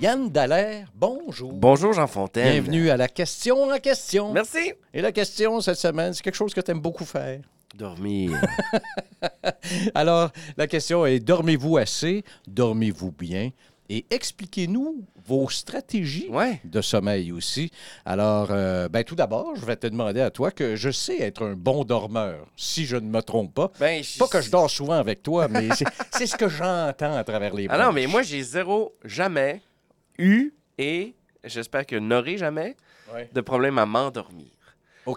Yann 0.00 0.30
Dallaire, 0.30 0.88
bonjour. 0.94 1.52
Bonjour 1.52 1.92
Jean 1.92 2.06
Fontaine. 2.06 2.52
Bienvenue 2.52 2.88
à 2.90 2.96
la 2.96 3.08
question 3.08 3.64
en 3.70 3.78
question. 3.78 4.32
Merci. 4.32 4.72
Et 4.94 5.02
la 5.02 5.12
question 5.12 5.60
cette 5.60 5.76
semaine, 5.76 6.14
c'est 6.14 6.22
quelque 6.22 6.34
chose 6.36 6.54
que 6.54 6.60
tu 6.62 6.70
aimes 6.70 6.80
beaucoup 6.80 7.04
faire. 7.04 7.40
Dormir. 7.74 8.32
Alors, 9.94 10.30
la 10.56 10.66
question 10.66 11.04
est 11.04 11.20
dormez-vous 11.20 11.76
assez? 11.76 12.24
Dormez-vous 12.48 13.12
bien? 13.12 13.50
Et 13.90 14.06
expliquez-nous 14.10 15.04
vos 15.26 15.48
stratégies 15.50 16.28
Ouais. 16.30 16.60
de 16.64 16.80
sommeil 16.80 17.30
aussi. 17.32 17.70
Alors, 18.06 18.48
euh, 18.50 18.88
ben, 18.88 19.02
tout 19.04 19.16
d'abord, 19.16 19.54
je 19.56 19.66
vais 19.66 19.76
te 19.76 19.86
demander 19.88 20.20
à 20.20 20.30
toi 20.30 20.50
que 20.52 20.76
je 20.76 20.90
sais 20.90 21.20
être 21.20 21.44
un 21.44 21.54
bon 21.54 21.84
dormeur, 21.84 22.46
si 22.56 22.86
je 22.86 22.96
ne 22.96 23.06
me 23.08 23.20
trompe 23.20 23.52
pas. 23.52 23.70
Ben, 23.80 24.02
Pas 24.18 24.28
que 24.28 24.40
je 24.40 24.50
dors 24.50 24.70
souvent 24.70 24.94
avec 24.94 25.22
toi, 25.22 25.48
mais 25.48 25.68
c'est- 25.74 26.26
ce 26.26 26.36
que 26.36 26.48
j'entends 26.48 27.16
à 27.16 27.24
travers 27.24 27.52
les 27.54 27.66
Ah 27.68 27.76
non, 27.76 27.84
branches. 27.84 27.94
mais 27.96 28.06
moi, 28.06 28.22
j'ai 28.22 28.42
zéro, 28.42 28.94
jamais 29.04 29.60
eu 30.18 30.52
et 30.78 31.14
j'espère 31.44 31.86
que 31.86 31.96
n'aurai 31.96 32.36
jamais 32.38 32.76
Ouais. 33.12 33.28
de 33.32 33.40
problème 33.40 33.76
à 33.78 33.86
m'endormir. 33.86 34.46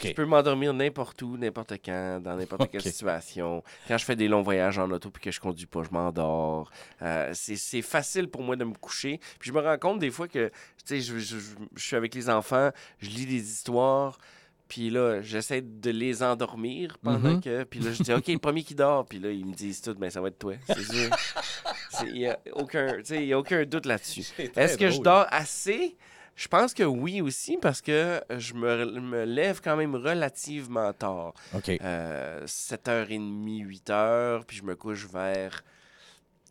Je 0.02 0.14
peux 0.14 0.26
m'endormir 0.26 0.74
n'importe 0.74 1.22
où, 1.22 1.38
n'importe 1.38 1.74
quand, 1.86 2.20
dans 2.24 2.36
n'importe 2.36 2.72
quelle 2.72 2.82
situation. 2.82 3.62
Quand 3.88 3.98
je 4.00 4.06
fais 4.06 4.16
des 4.16 4.28
longs 4.28 4.42
voyages 4.42 4.80
en 4.80 4.90
auto 4.90 5.12
puis 5.12 5.22
que 5.22 5.30
je 5.30 5.40
conduis 5.40 5.68
pas, 5.68 5.84
je 5.84 5.90
m'endors. 5.92 6.72
Euh, 7.04 7.30
c'est 7.34 7.58
c'est 7.58 7.84
facile 7.84 8.28
pour 8.30 8.42
moi 8.42 8.56
de 8.56 8.64
me 8.64 8.74
coucher. 8.74 9.20
Puis 9.40 9.50
je 9.50 9.54
me 9.54 9.60
rends 9.60 9.78
compte 9.78 10.00
des 10.00 10.10
fois 10.10 10.28
que, 10.28 10.48
tu 10.48 10.54
sais, 10.86 11.02
je, 11.02 11.20
je- 11.20 11.38
je- 11.38 11.56
je 11.76 11.84
suis 11.86 11.96
avec 11.96 12.16
les 12.16 12.28
enfants, 12.30 12.72
je 13.00 13.10
lis 13.10 13.28
des 13.28 13.52
histoires. 13.52 14.18
Puis 14.74 14.90
là, 14.90 15.22
j'essaie 15.22 15.62
de 15.62 15.92
les 15.92 16.24
endormir 16.24 16.98
pendant 17.04 17.34
Mhm. 17.34 17.42
que. 17.42 17.64
Puis 17.64 17.80
là, 17.80 17.92
je 17.92 18.02
dis, 18.02 18.12
OK, 18.12 18.28
le 18.28 18.40
premier 18.40 18.64
qui 18.64 18.74
dort. 18.74 19.06
Puis 19.06 19.20
là, 19.20 19.30
ils 19.30 19.46
me 19.46 19.54
disent 19.54 19.82
tout, 19.82 19.94
ben 19.94 20.10
ça 20.10 20.20
va 20.20 20.30
être 20.30 20.40
toi. 20.40 20.56
C'est 20.66 20.82
sûr. 20.82 21.10
Il 22.08 22.14
n'y 22.14 22.26
a, 22.28 22.40
aucun- 22.54 22.98
a 22.98 23.66
doute 23.66 23.86
là-dessus. 23.86 24.26
Est-ce 24.56 24.76
que 24.76 24.90
je 24.90 25.00
dors 25.00 25.28
assez? 25.30 25.96
Je 26.36 26.48
pense 26.48 26.74
que 26.74 26.82
oui 26.82 27.22
aussi, 27.22 27.58
parce 27.62 27.82
que 27.82 28.20
je 28.36 28.56
me, 28.56 29.00
me 29.00 29.26
lève 29.26 29.62
quand 29.64 29.76
même 29.78 29.94
relativement 29.94 30.92
tard. 30.92 31.34
OK. 31.54 31.70
Euh, 31.70 32.44
7h30, 32.48 33.64
8h, 33.64 34.44
puis 34.48 34.58
je 34.58 34.64
me 34.64 34.76
couche 34.76 35.06
vers, 35.06 35.64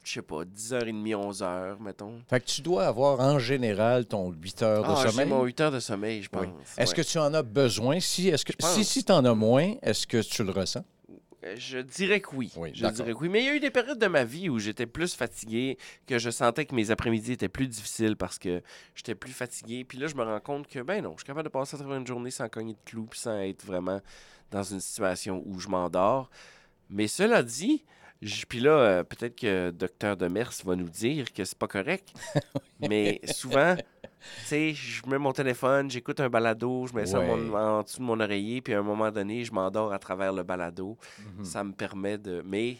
je 0.02 0.12
sais 0.14 0.22
pas, 0.22 0.44
10h30, 0.44 1.14
11h, 1.14 1.76
mettons. 1.80 2.20
Fait 2.28 2.40
que 2.40 2.46
tu 2.46 2.60
dois 2.62 2.86
avoir 2.86 3.20
en 3.20 3.38
général 3.38 4.06
ton 4.06 4.30
8 4.32 4.62
heures 4.62 4.82
de 4.82 4.88
Ah, 4.90 5.10
sommeil. 5.10 5.26
mon 5.28 5.44
8 5.44 5.60
heures 5.60 5.70
de 5.72 5.80
sommeil, 5.80 6.22
je 6.22 6.28
pense. 6.28 6.42
Oui. 6.44 6.50
Est-ce 6.76 6.90
ouais. 6.94 7.02
que 7.02 7.08
tu 7.08 7.18
en 7.18 7.32
as 7.34 7.42
besoin? 7.42 8.00
Si, 8.00 8.28
est-ce 8.28 8.44
que, 8.44 8.52
si, 8.60 8.84
si 8.84 9.04
tu 9.04 9.12
en 9.12 9.24
as 9.24 9.34
moins, 9.34 9.74
est-ce 9.82 10.06
que 10.06 10.20
tu 10.22 10.42
le 10.44 10.50
ressens? 10.50 10.84
Je 11.56 11.78
dirais 11.78 12.20
que 12.20 12.36
oui. 12.36 12.52
Oui, 12.56 12.70
je 12.72 12.86
dirais 12.86 13.12
que 13.12 13.18
oui. 13.18 13.28
Mais 13.28 13.40
il 13.42 13.46
y 13.46 13.48
a 13.48 13.54
eu 13.56 13.60
des 13.60 13.70
périodes 13.70 13.98
de 13.98 14.06
ma 14.06 14.22
vie 14.22 14.48
où 14.48 14.60
j'étais 14.60 14.86
plus 14.86 15.14
fatigué, 15.14 15.76
que 16.06 16.18
je 16.18 16.30
sentais 16.30 16.66
que 16.66 16.74
mes 16.74 16.92
après-midi 16.92 17.32
étaient 17.32 17.48
plus 17.48 17.66
difficiles 17.66 18.16
parce 18.16 18.38
que 18.38 18.62
j'étais 18.94 19.16
plus 19.16 19.32
fatigué. 19.32 19.82
Puis 19.84 19.98
là, 19.98 20.06
je 20.06 20.14
me 20.14 20.22
rends 20.22 20.38
compte 20.38 20.68
que, 20.68 20.78
ben 20.80 21.02
non, 21.02 21.12
je 21.14 21.22
suis 21.22 21.26
capable 21.26 21.48
de 21.48 21.52
passer 21.52 21.74
à 21.74 21.78
travers 21.80 21.96
une 21.98 22.06
journée 22.06 22.30
sans 22.30 22.48
cogner 22.48 22.74
de 22.74 22.78
clous 22.84 23.06
puis 23.06 23.18
sans 23.18 23.38
être 23.40 23.64
vraiment 23.64 24.00
dans 24.52 24.62
une 24.62 24.78
situation 24.80 25.42
où 25.44 25.58
je 25.58 25.66
m'endors. 25.68 26.30
Mais 26.90 27.08
cela 27.08 27.42
dit, 27.42 27.84
puis 28.48 28.60
là, 28.60 28.70
euh, 28.70 29.02
peut-être 29.02 29.36
que 29.36 29.70
Docteur 29.70 30.16
Demers 30.16 30.52
va 30.64 30.76
nous 30.76 30.88
dire 30.88 31.32
que 31.32 31.44
c'est 31.44 31.58
pas 31.58 31.66
correct. 31.66 32.12
mais 32.80 33.20
souvent, 33.24 33.76
tu 34.02 34.08
sais, 34.46 34.74
je 34.74 35.02
mets 35.08 35.18
mon 35.18 35.32
téléphone, 35.32 35.90
j'écoute 35.90 36.20
un 36.20 36.28
balado, 36.28 36.86
je 36.88 36.94
mets 36.94 37.06
ça 37.06 37.18
Ouais. 37.20 37.26
mon- 37.26 37.54
en 37.56 37.82
dessous 37.82 37.98
de 37.98 38.04
mon 38.04 38.18
oreiller, 38.20 38.60
puis 38.60 38.74
à 38.74 38.78
un 38.78 38.82
moment 38.82 39.10
donné, 39.10 39.44
je 39.44 39.52
m'endors 39.52 39.92
à 39.92 39.98
travers 39.98 40.32
le 40.32 40.42
balado. 40.42 40.96
Mhm. 41.38 41.44
Ça 41.44 41.64
me 41.64 41.72
permet 41.72 42.18
de. 42.18 42.42
Mais 42.46 42.76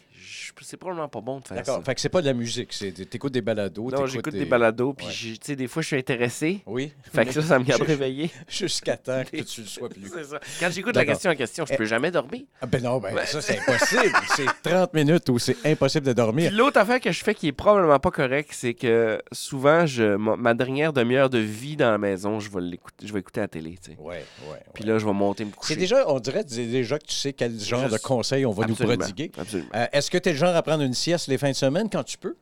c'est 0.61 0.77
probablement 0.77 1.07
pas 1.09 1.21
bon 1.21 1.39
de 1.39 1.47
faire 1.47 1.57
ça. 1.57 1.63
D'accord. 1.63 1.83
Fait 1.83 1.95
que 1.95 2.01
c'est 2.01 2.09
pas 2.09 2.21
de 2.21 2.27
la 2.27 2.33
musique, 2.33 2.71
c'est 2.73 2.91
t'écoutes 3.09 3.33
des 3.33 3.41
balados. 3.41 3.89
Non, 3.91 4.05
j'écoute 4.05 4.33
des... 4.33 4.45
balados, 4.45 4.93
puis 4.93 5.05
Ouais. 5.07 5.11
tu 5.13 5.37
sais, 5.41 5.55
des 5.55 5.67
fois, 5.67 5.81
je 5.81 5.87
suis 5.87 5.97
intéressé. 5.97 6.61
Oui. 6.65 6.91
Fait 7.13 7.25
que 7.25 7.31
ça, 7.33 7.41
ça 7.41 7.59
me 7.59 7.63
garde 7.65 7.81
réveillé. 7.87 8.31
Jusqu'à 8.47 8.95
temps 8.97 9.23
que 9.23 9.37
tu 9.43 9.61
le 9.61 9.67
sois 9.67 9.89
plus. 9.89 10.07
C'est 10.13 10.23
ça. 10.25 10.39
Quand 10.59 10.69
j'écoute 10.71 10.95
la 10.95 11.05
question 11.05 11.31
en 11.31 11.35
question, 11.35 11.65
je 11.65 11.75
peux 11.75 11.85
jamais 11.85 12.11
dormir. 12.11 12.43
Ah 12.61 12.65
ben 12.65 12.81
non, 12.81 12.99
ben 12.99 13.15
ça 13.25 13.41
c'est 13.41 13.59
impossible. 13.67 14.15
c'est 14.35 14.69
30 14.69 14.93
minutes 14.93 15.29
où 15.29 15.39
c'est 15.39 15.57
impossible 15.65 16.05
de 16.05 16.13
dormir. 16.13 16.51
l'autre 16.53 16.79
affaire 16.79 16.99
que 17.01 17.11
je 17.11 17.23
fais 17.23 17.35
qui 17.35 17.47
est 17.49 17.51
probablement 17.51 17.99
pas 17.99 18.11
correct, 18.11 18.49
c'est 18.53 18.73
que 18.73 19.21
souvent, 19.31 19.85
je, 19.85 20.15
ma, 20.15 20.53
dernière 20.53 20.93
demi-heure 21.13 21.29
de 21.29 21.37
vie 21.39 21.75
dans 21.75 21.91
la 21.91 21.97
maison, 21.97 22.39
je 22.39 22.49
vais 22.49 22.61
l'écouter, 22.61 23.07
je 23.07 23.13
vais 23.13 23.19
écouter 23.19 23.39
la 23.41 23.47
télé, 23.47 23.77
tu 23.81 23.91
sais. 23.91 23.97
Ouais, 23.99 24.25
ouais. 24.49 24.59
Puis 24.73 24.83
là, 24.83 24.97
je 24.97 25.05
vais 25.05 25.13
monter 25.13 25.45
me 25.45 25.51
coucher. 25.51 25.73
C'est 25.73 25.79
déjà, 25.79 26.09
on 26.09 26.19
dirait 26.19 26.43
déjà 26.43 26.97
que 26.99 27.05
tu 27.05 27.15
sais 27.15 27.33
quel 27.33 27.59
genre 27.59 27.89
de 27.89 27.97
conseils 27.97 28.45
on 28.45 28.51
va 28.51 28.63
Absolument, 28.65 28.93
nous 28.93 28.99
prodiguer. 28.99 29.31
Absolument. 29.37 29.69
Euh, 29.75 29.85
Est-ce 29.91 30.09
que 30.09 30.17
tu 30.17 30.29
es 30.29 30.31
le 30.33 30.37
genre 30.37 30.55
à 30.55 30.61
prendre 30.63 30.83
une 30.83 30.93
sieste 30.93 31.27
les 31.27 31.37
fins 31.37 31.51
de 31.51 31.55
semaine 31.55 31.89
quand 31.89 32.03
tu 32.03 32.17
peux? 32.17 32.35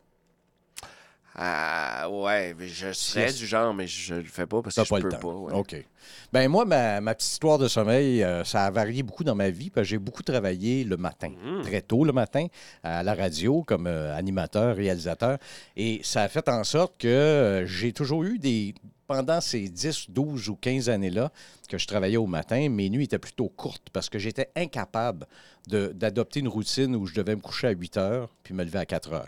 Ah, 1.35 2.09
ouais, 2.11 2.53
je 2.59 2.91
serais 2.91 3.31
du 3.31 3.45
genre, 3.47 3.73
mais 3.73 3.87
je 3.87 4.15
le 4.15 4.23
fais 4.23 4.45
pas 4.45 4.61
parce 4.61 4.75
que 4.75 4.83
je 4.83 4.89
pas 4.89 4.97
peux 4.99 5.03
le 5.07 5.11
temps. 5.11 5.19
pas. 5.19 5.27
ouais. 5.33 5.53
OK. 5.53 5.85
Ben 6.33 6.47
moi, 6.49 6.65
ma, 6.65 6.99
ma 6.99 7.15
petite 7.15 7.31
histoire 7.31 7.57
de 7.57 7.67
sommeil, 7.69 8.21
euh, 8.23 8.43
ça 8.43 8.65
a 8.65 8.71
varié 8.71 9.01
beaucoup 9.01 9.23
dans 9.23 9.35
ma 9.35 9.49
vie 9.49 9.69
parce 9.69 9.85
que 9.85 9.89
j'ai 9.91 9.97
beaucoup 9.97 10.23
travaillé 10.23 10.83
le 10.83 10.97
matin, 10.97 11.29
Mhm. 11.29 11.61
très 11.61 11.81
tôt 11.81 12.03
le 12.03 12.11
matin, 12.11 12.47
à 12.83 13.01
la 13.03 13.13
radio 13.13 13.63
comme 13.63 13.87
euh, 13.87 14.13
animateur, 14.15 14.75
réalisateur. 14.75 15.37
Et 15.77 16.01
ça 16.03 16.23
a 16.23 16.27
fait 16.27 16.49
en 16.49 16.63
sorte 16.65 16.95
que 16.97 17.07
euh, 17.07 17.65
j'ai 17.65 17.93
toujours 17.93 18.23
eu 18.23 18.37
des... 18.37 18.73
Pendant 19.07 19.41
ces 19.41 19.67
10, 19.67 20.09
12 20.09 20.47
ou 20.47 20.55
15 20.55 20.89
années-là 20.89 21.31
que 21.67 21.77
je 21.77 21.85
travaillais 21.85 22.15
au 22.15 22.27
matin, 22.27 22.69
mes 22.69 22.89
nuits 22.89 23.03
étaient 23.03 23.19
plutôt 23.19 23.49
courtes 23.49 23.87
parce 23.91 24.07
que 24.09 24.17
j'étais 24.19 24.49
incapable 24.55 25.27
d'adopter 25.67 26.39
une 26.39 26.47
routine 26.47 26.95
où 26.95 27.05
je 27.05 27.13
devais 27.15 27.35
me 27.35 27.41
coucher 27.41 27.67
à 27.67 27.71
8 27.71 27.97
heures 27.97 28.29
puis 28.41 28.53
me 28.53 28.63
lever 28.63 28.79
à 28.79 28.85
4 28.85 29.11
heures. 29.11 29.27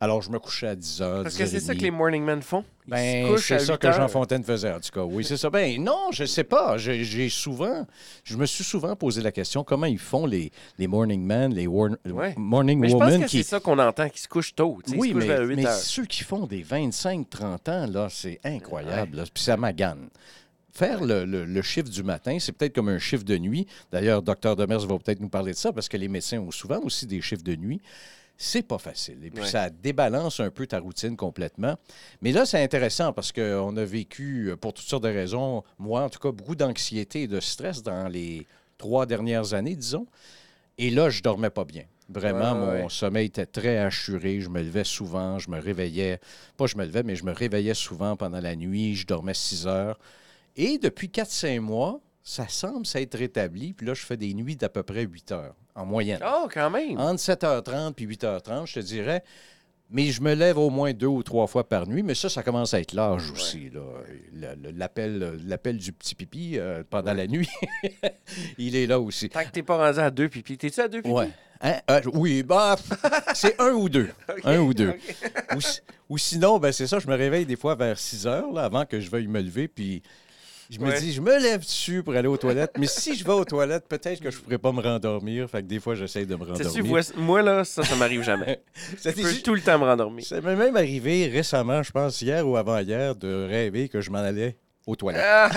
Alors, 0.00 0.22
je 0.22 0.30
me 0.30 0.38
couchais 0.38 0.68
à 0.68 0.76
10 0.76 1.02
heures. 1.02 1.22
Parce 1.24 1.36
que 1.36 1.44
c'est 1.44 1.56
10h30. 1.58 1.60
ça 1.60 1.74
que 1.74 1.80
les 1.80 1.90
morning 1.90 2.22
men 2.24 2.40
font. 2.40 2.64
Ils 2.86 2.90
Ben, 2.92 3.36
c'est 3.38 3.58
ça 3.58 3.72
8 3.72 3.78
que 3.80 3.90
Jean. 3.92 4.06
Fontaine 4.06 4.44
faisait, 4.44 4.70
en 4.72 4.78
tout 4.78 4.90
cas. 4.92 5.02
Oui, 5.02 5.24
c'est 5.24 5.36
ça. 5.36 5.50
Ben, 5.50 5.82
non, 5.82 6.10
je 6.12 6.24
sais 6.24 6.44
pas. 6.44 6.78
J'ai 6.78 7.28
souvent, 7.28 7.84
je 8.22 8.36
me 8.36 8.46
suis 8.46 8.62
souvent 8.62 8.94
posé 8.94 9.20
la 9.22 9.32
question 9.32 9.64
comment 9.64 9.86
ils 9.86 9.98
font 9.98 10.24
les, 10.24 10.52
les 10.78 10.86
morning 10.86 11.20
men, 11.24 11.52
les 11.52 11.66
war- 11.66 11.90
Ouais. 12.06 12.32
morning 12.36 12.78
Mais 12.78 12.88
je 12.90 12.92
pense 12.96 13.02
women 13.02 13.22
que 13.22 13.26
qui. 13.26 13.38
c'est 13.38 13.48
ça 13.50 13.60
qu'on 13.60 13.78
entend, 13.78 14.08
qu'ils 14.08 14.20
se 14.20 14.28
couchent 14.28 14.54
tôt. 14.54 14.78
Oui, 14.96 15.12
mais, 15.14 15.26
vers 15.26 15.42
8 15.42 15.56
mais 15.56 15.66
heures. 15.66 15.72
ceux 15.74 16.04
qui 16.04 16.22
font 16.22 16.46
des 16.46 16.62
25-30 16.62 17.68
ans, 17.68 17.86
là, 17.90 18.06
c'est 18.08 18.38
incroyable. 18.44 19.24
Puis 19.34 19.42
ça 19.42 19.56
magane. 19.56 20.08
Faire 20.72 21.02
le, 21.02 21.24
le- 21.24 21.44
le 21.44 21.62
chiffre 21.62 21.88
du 21.88 22.04
matin, 22.04 22.36
c'est 22.38 22.52
peut-être 22.52 22.72
comme 22.74 22.88
un 22.88 23.00
chiffre 23.00 23.24
de 23.24 23.36
nuit. 23.36 23.66
D'ailleurs, 23.90 24.22
Dr. 24.22 24.54
Demers 24.54 24.86
va 24.86 24.96
peut-être 24.98 25.18
nous 25.18 25.28
parler 25.28 25.50
de 25.50 25.56
ça 25.56 25.72
parce 25.72 25.88
que 25.88 25.96
les 25.96 26.06
médecins 26.06 26.38
ont 26.38 26.52
souvent 26.52 26.78
aussi 26.84 27.04
des 27.06 27.20
chiffres 27.20 27.42
de 27.42 27.56
nuit. 27.56 27.80
C'est 28.40 28.62
pas 28.62 28.78
facile. 28.78 29.18
Et 29.24 29.30
puis, 29.30 29.42
Ouais. 29.42 29.48
ça 29.48 29.68
débalance 29.68 30.38
un 30.38 30.50
peu 30.50 30.64
ta 30.66 30.78
routine 30.78 31.16
complètement. 31.16 31.74
Mais 32.22 32.30
là, 32.30 32.46
c'est 32.46 32.62
intéressant 32.62 33.12
parce 33.12 33.32
qu'on 33.32 33.76
a 33.76 33.84
vécu, 33.84 34.50
euh, 34.50 34.56
pour 34.56 34.72
toutes 34.72 34.86
sortes 34.86 35.02
de 35.02 35.08
raisons, 35.08 35.64
moi, 35.76 36.02
en 36.04 36.08
tout 36.08 36.20
cas, 36.20 36.30
beaucoup 36.30 36.54
d'anxiété 36.54 37.22
et 37.22 37.26
de 37.26 37.40
stress 37.40 37.82
dans 37.82 38.06
les 38.06 38.46
trois 38.78 39.06
dernières 39.06 39.54
années, 39.54 39.74
disons. 39.74 40.06
Et 40.78 40.90
là, 40.90 41.10
je 41.10 41.20
dormais 41.20 41.50
pas 41.50 41.64
bien. 41.64 41.82
Vraiment, 42.08 42.52
Ouais, 42.66 42.68
ouais, 42.74 42.82
mon 42.82 42.88
sommeil 42.88 43.26
était 43.26 43.44
très 43.44 43.76
assuré. 43.78 44.40
Je 44.40 44.48
me 44.48 44.62
levais 44.62 44.84
souvent, 44.84 45.40
je 45.40 45.50
me 45.50 45.58
réveillais. 45.58 46.20
Pas 46.56 46.66
je 46.66 46.76
me 46.76 46.84
levais, 46.84 47.02
mais 47.02 47.16
je 47.16 47.24
me 47.24 47.32
réveillais 47.32 47.74
souvent 47.74 48.16
pendant 48.16 48.40
la 48.40 48.54
nuit. 48.54 48.94
Je 48.94 49.04
dormais 49.04 49.34
6 49.34 49.66
heures. 49.66 49.98
Et 50.56 50.78
depuis 50.78 51.08
4-5 51.08 51.58
mois, 51.60 52.00
ça 52.28 52.46
semble 52.46 52.84
s'être 52.84 53.16
rétabli. 53.16 53.72
Puis 53.72 53.86
là, 53.86 53.94
je 53.94 54.04
fais 54.04 54.18
des 54.18 54.34
nuits 54.34 54.54
d'à 54.54 54.68
peu 54.68 54.82
près 54.82 55.04
8 55.04 55.32
heures 55.32 55.54
en 55.74 55.86
moyenne. 55.86 56.20
Oh, 56.22 56.46
quand 56.52 56.68
même. 56.68 56.98
Entre 56.98 57.22
7h30 57.22 57.94
puis 57.94 58.06
8h30, 58.06 58.66
je 58.66 58.74
te 58.74 58.80
dirais. 58.80 59.24
Mais 59.88 60.10
je 60.10 60.20
me 60.20 60.34
lève 60.34 60.58
au 60.58 60.68
moins 60.68 60.92
deux 60.92 61.06
ou 61.06 61.22
trois 61.22 61.46
fois 61.46 61.66
par 61.66 61.86
nuit. 61.86 62.02
Mais 62.02 62.14
ça, 62.14 62.28
ça 62.28 62.42
commence 62.42 62.74
à 62.74 62.80
être 62.80 62.92
l'âge 62.92 63.30
aussi. 63.30 63.70
L'appel 64.74 65.40
l'appel 65.46 65.78
du 65.78 65.90
petit 65.90 66.14
pipi 66.14 66.58
euh, 66.58 66.84
pendant 66.90 67.14
la 67.14 67.26
nuit, 67.26 67.48
il 68.58 68.76
est 68.76 68.86
là 68.86 69.00
aussi. 69.00 69.30
Tant 69.30 69.44
que 69.44 69.48
t'es 69.48 69.62
pas 69.62 69.78
rendu 69.78 69.98
à 69.98 70.10
deux 70.10 70.28
pipis. 70.28 70.58
T'es-tu 70.58 70.80
à 70.82 70.88
deux 70.88 71.00
pipis? 71.00 71.14
Ouais. 71.14 71.30
Hein? 71.62 71.76
Euh, 71.90 72.02
oui, 72.12 72.42
bah, 72.42 72.76
c'est 73.34 73.58
un 73.58 73.70
ou 73.70 73.88
deux. 73.88 74.10
Un 74.44 74.58
ou 74.58 74.74
deux. 74.74 74.92
ou 76.10 76.18
sinon, 76.18 76.58
ben, 76.58 76.72
c'est 76.72 76.86
ça, 76.86 76.98
je 76.98 77.06
me 77.08 77.16
réveille 77.16 77.46
des 77.46 77.56
fois 77.56 77.74
vers 77.74 77.98
6 77.98 78.26
heures 78.26 78.52
là, 78.52 78.64
avant 78.64 78.84
que 78.84 79.00
je 79.00 79.10
veuille 79.10 79.28
me 79.28 79.40
lever. 79.40 79.66
Puis 79.66 80.02
je 80.70 80.78
me 80.80 80.86
Ouais. 80.88 81.00
dis, 81.00 81.12
je 81.12 81.20
me 81.20 81.38
lève 81.40 81.60
dessus 81.60 82.02
pour 82.02 82.14
aller 82.14 82.28
aux 82.28 82.36
toilettes. 82.36 82.72
mais 82.78 82.86
si 82.86 83.14
je 83.16 83.24
vais 83.24 83.32
aux 83.32 83.44
toilettes, 83.44 83.88
peut-être 83.88 84.20
que 84.20 84.30
je 84.30 84.36
ne 84.36 84.42
pourrais 84.42 84.58
pas 84.58 84.70
me 84.72 84.80
rendormir. 84.82 85.48
Fait 85.48 85.62
que 85.62 85.66
des 85.68 85.80
fois, 85.80 85.94
j'essaie 85.94 86.26
de 86.26 86.34
me 86.36 86.44
rendormir. 86.44 87.04
moi, 87.16 87.40
là, 87.42 87.64
ça, 87.64 87.82
ça 87.82 87.96
m'arrive 87.96 88.22
jamais. 88.22 88.60
Ça 88.98 89.10
Je 89.10 89.16
peux 89.22 89.34
tout 89.42 89.54
le 89.54 89.60
temps 89.62 89.78
me 89.78 89.84
rendormir. 89.84 90.24
ça 90.26 90.40
m'est 90.40 90.56
même 90.56 90.76
arrivé 90.76 91.26
récemment, 91.28 91.82
je 91.82 91.90
pense 91.90 92.20
hier 92.20 92.46
ou 92.46 92.56
avant-hier, 92.56 93.14
de 93.16 93.46
rêver 93.48 93.88
que 93.88 94.00
je 94.00 94.10
m'en 94.10 94.18
allais 94.18 94.56
aux 94.86 94.96
toilettes. 94.96 95.24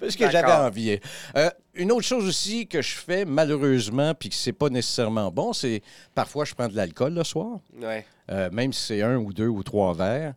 Parce 0.00 0.16
que 0.16 0.28
j'avais 0.30 0.52
envie. 0.52 0.98
Euh, 1.36 1.50
une 1.74 1.92
autre 1.92 2.04
chose 2.06 2.26
aussi 2.26 2.66
que 2.66 2.82
je 2.82 2.94
fais, 2.94 3.24
malheureusement, 3.24 4.14
puis 4.14 4.28
que 4.30 4.34
c'est 4.34 4.52
pas 4.52 4.68
nécessairement 4.68 5.30
bon, 5.30 5.52
c'est 5.52 5.82
parfois 6.14 6.44
je 6.44 6.54
prends 6.54 6.68
de 6.68 6.74
l'alcool 6.76 7.14
le 7.14 7.24
soir, 7.24 7.60
Ouais. 7.80 8.04
euh, 8.30 8.50
même 8.50 8.72
si 8.72 8.82
c'est 8.82 9.02
un 9.02 9.16
ou 9.16 9.32
deux 9.32 9.46
ou 9.48 9.62
trois 9.62 9.94
verres. 9.94 10.34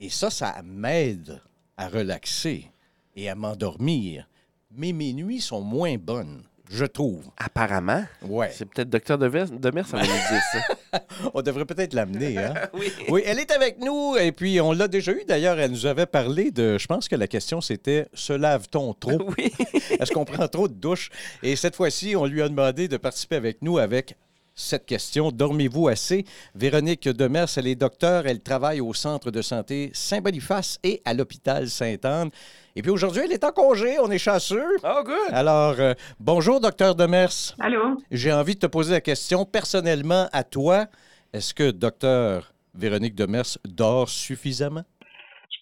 Et 0.00 0.10
ça, 0.10 0.30
ça 0.30 0.56
m'aide 0.64 1.40
à 1.80 1.88
relaxer 1.88 2.70
et 3.16 3.30
à 3.30 3.34
m'endormir. 3.34 4.28
Mais 4.70 4.92
mes 4.92 5.14
nuits 5.14 5.40
sont 5.40 5.62
moins 5.62 5.96
bonnes, 5.96 6.42
je 6.70 6.84
trouve. 6.84 7.24
Apparemment. 7.38 8.04
Ouais. 8.22 8.50
C'est 8.52 8.66
peut-être 8.66 8.90
Docteur 8.90 9.16
Demers, 9.16 9.50
Demers, 9.50 9.86
ça 9.86 9.96
va 9.96 10.02
nous 10.02 10.08
dire 10.08 10.42
ça. 10.52 11.02
On 11.34 11.40
devrait 11.40 11.64
peut-être 11.64 11.94
l'amener, 11.94 12.36
hein? 12.36 12.54
oui. 12.74 12.92
Oui, 13.08 13.22
elle 13.24 13.38
est 13.38 13.50
avec 13.50 13.78
nous 13.80 14.16
et 14.16 14.30
puis 14.30 14.60
on 14.60 14.72
l'a 14.72 14.88
déjà 14.88 15.12
eu 15.12 15.24
d'ailleurs. 15.26 15.58
Elle 15.58 15.70
nous 15.70 15.86
avait 15.86 16.06
parlé 16.06 16.50
de. 16.50 16.78
Je 16.78 16.86
pense 16.86 17.08
que 17.08 17.16
la 17.16 17.26
question 17.26 17.60
c'était 17.60 18.08
se 18.12 18.32
lave-t-on 18.32 18.94
trop? 18.94 19.30
Oui. 19.38 19.52
Est-ce 19.98 20.12
qu'on 20.12 20.24
prend 20.24 20.48
trop 20.48 20.68
de 20.68 20.74
douches 20.74 21.10
Et 21.42 21.56
cette 21.56 21.76
fois-ci, 21.76 22.14
on 22.14 22.26
lui 22.26 22.42
a 22.42 22.48
demandé 22.48 22.88
de 22.88 22.96
participer 22.96 23.36
avec 23.36 23.62
nous 23.62 23.78
avec 23.78 24.16
cette 24.60 24.86
question 24.86 25.30
dormez-vous 25.30 25.88
assez? 25.88 26.24
Véronique 26.54 27.08
Demers, 27.08 27.48
elle 27.56 27.66
est 27.66 27.74
docteur. 27.74 28.26
Elle 28.26 28.40
travaille 28.42 28.80
au 28.80 28.92
centre 28.92 29.30
de 29.30 29.42
santé 29.42 29.90
Saint-Boniface 29.94 30.78
et 30.84 31.00
à 31.04 31.14
l'hôpital 31.14 31.68
Sainte-Anne. 31.68 32.30
Et 32.76 32.82
puis 32.82 32.90
aujourd'hui, 32.90 33.22
elle 33.24 33.32
est 33.32 33.42
en 33.42 33.52
congé. 33.52 33.98
On 33.98 34.10
est 34.10 34.18
chanceux. 34.18 34.76
Oh, 34.84 35.02
good. 35.04 35.32
Alors, 35.32 35.74
euh, 35.78 35.94
bonjour, 36.20 36.60
docteur 36.60 36.94
Demers. 36.94 37.56
Allô? 37.58 37.96
J'ai 38.10 38.32
envie 38.32 38.54
de 38.54 38.60
te 38.60 38.66
poser 38.66 38.92
la 38.92 39.00
question 39.00 39.44
personnellement 39.44 40.28
à 40.32 40.44
toi. 40.44 40.86
Est-ce 41.32 41.54
que 41.54 41.70
docteur 41.70 42.52
Véronique 42.74 43.14
Demers 43.14 43.58
dort 43.64 44.08
suffisamment? 44.08 44.84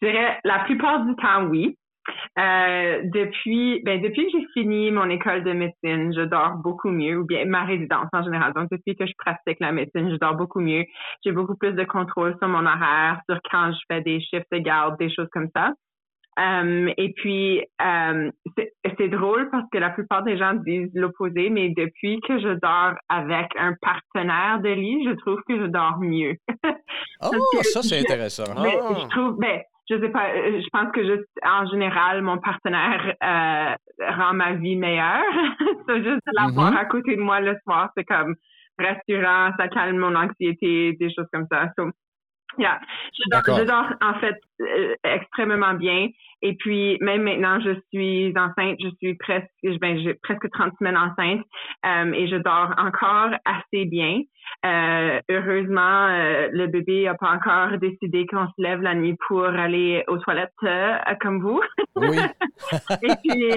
Je 0.00 0.06
dirais 0.06 0.38
la 0.44 0.64
plupart 0.66 1.04
du 1.06 1.14
temps, 1.16 1.44
oui. 1.48 1.77
Euh, 2.38 3.00
depuis, 3.04 3.82
ben, 3.84 4.00
depuis 4.00 4.24
que 4.26 4.38
j'ai 4.38 4.46
fini 4.54 4.90
mon 4.90 5.08
école 5.10 5.44
de 5.44 5.52
médecine, 5.52 6.12
je 6.14 6.22
dors 6.22 6.56
beaucoup 6.56 6.90
mieux, 6.90 7.18
ou 7.18 7.24
bien 7.26 7.44
ma 7.46 7.64
résidence 7.64 8.08
en 8.12 8.22
général. 8.22 8.52
Donc, 8.54 8.68
depuis 8.70 8.96
que 8.96 9.06
je 9.06 9.12
pratique 9.18 9.58
la 9.60 9.72
médecine, 9.72 10.10
je 10.10 10.16
dors 10.16 10.34
beaucoup 10.34 10.60
mieux. 10.60 10.84
J'ai 11.24 11.32
beaucoup 11.32 11.56
plus 11.56 11.72
de 11.72 11.84
contrôle 11.84 12.36
sur 12.38 12.48
mon 12.48 12.64
horaire, 12.66 13.20
sur 13.28 13.38
quand 13.50 13.72
je 13.72 13.78
fais 13.90 14.00
des 14.02 14.20
shifts 14.20 14.46
de 14.52 14.58
garde, 14.58 14.98
des 14.98 15.12
choses 15.12 15.28
comme 15.32 15.48
ça. 15.54 15.72
Euh, 16.38 16.92
et 16.96 17.12
puis, 17.16 17.64
euh, 17.84 18.30
c'est 18.96 19.08
drôle 19.08 19.50
parce 19.50 19.64
que 19.72 19.78
la 19.78 19.90
plupart 19.90 20.22
des 20.22 20.38
gens 20.38 20.54
disent 20.54 20.92
l'opposé, 20.94 21.50
mais 21.50 21.70
depuis 21.70 22.20
que 22.20 22.38
je 22.38 22.54
dors 22.60 22.94
avec 23.08 23.48
un 23.58 23.74
partenaire 23.82 24.60
de 24.60 24.68
lit, 24.68 25.04
je 25.04 25.14
trouve 25.16 25.40
que 25.48 25.58
je 25.58 25.66
dors 25.66 25.98
mieux. 25.98 26.36
Oh, 27.20 27.32
ça, 27.62 27.82
c'est 27.82 27.98
intéressant. 27.98 28.44
Mais 28.62 28.78
Ah. 28.80 28.94
je 28.96 29.08
trouve, 29.08 29.36
ben, 29.40 29.60
je 29.88 29.98
sais 30.00 30.08
pas, 30.10 30.28
euh, 30.34 30.60
je 30.60 30.68
pense 30.70 30.92
que 30.92 31.04
juste 31.04 31.28
en 31.44 31.66
général, 31.66 32.22
mon 32.22 32.38
partenaire 32.38 33.14
euh, 33.22 33.74
rend 34.16 34.34
ma 34.34 34.52
vie 34.54 34.76
meilleure. 34.76 35.22
c'est 35.88 36.02
juste 36.04 36.22
de 36.26 36.32
l'avoir 36.34 36.72
Mhm. 36.72 36.76
à 36.76 36.84
côté 36.86 37.16
de 37.16 37.20
moi 37.20 37.40
le 37.40 37.56
soir, 37.64 37.90
c'est 37.96 38.04
comme 38.04 38.34
rassurant, 38.78 39.52
ça 39.58 39.68
calme 39.68 39.98
mon 39.98 40.14
anxiété, 40.14 40.92
des 41.00 41.12
choses 41.14 41.26
comme 41.32 41.46
ça. 41.50 41.70
So, 41.76 41.90
yeah. 42.58 42.80
je, 43.12 43.22
je 43.58 43.64
dors 43.64 43.92
en 44.00 44.14
fait 44.14 44.36
euh, 44.60 44.94
extrêmement 45.04 45.74
bien. 45.74 46.08
Et 46.40 46.54
puis 46.54 46.98
même 47.00 47.22
maintenant, 47.22 47.58
je 47.60 47.72
suis 47.92 48.32
enceinte, 48.36 48.76
je 48.80 48.88
suis 49.02 49.14
presque, 49.16 49.48
ben, 49.80 49.98
j'ai 49.98 50.14
presque 50.14 50.48
30 50.50 50.72
semaines 50.78 50.96
enceinte 50.96 51.42
euh, 51.84 52.12
et 52.12 52.28
je 52.28 52.36
dors 52.36 52.72
encore 52.78 53.30
assez 53.44 53.86
bien. 53.86 54.20
Euh, 54.64 55.20
heureusement, 55.28 56.06
le 56.52 56.66
bébé 56.68 57.04
n'a 57.04 57.14
pas 57.14 57.32
encore 57.32 57.76
décidé 57.78 58.24
qu'on 58.26 58.46
se 58.46 58.62
lève 58.62 58.80
la 58.82 58.94
nuit 58.94 59.16
pour 59.26 59.44
aller 59.44 60.04
aux 60.06 60.18
toilettes 60.18 60.54
comme 61.20 61.40
vous. 61.40 61.60
Oui. 61.96 62.16
et 63.02 63.14
puis, 63.24 63.52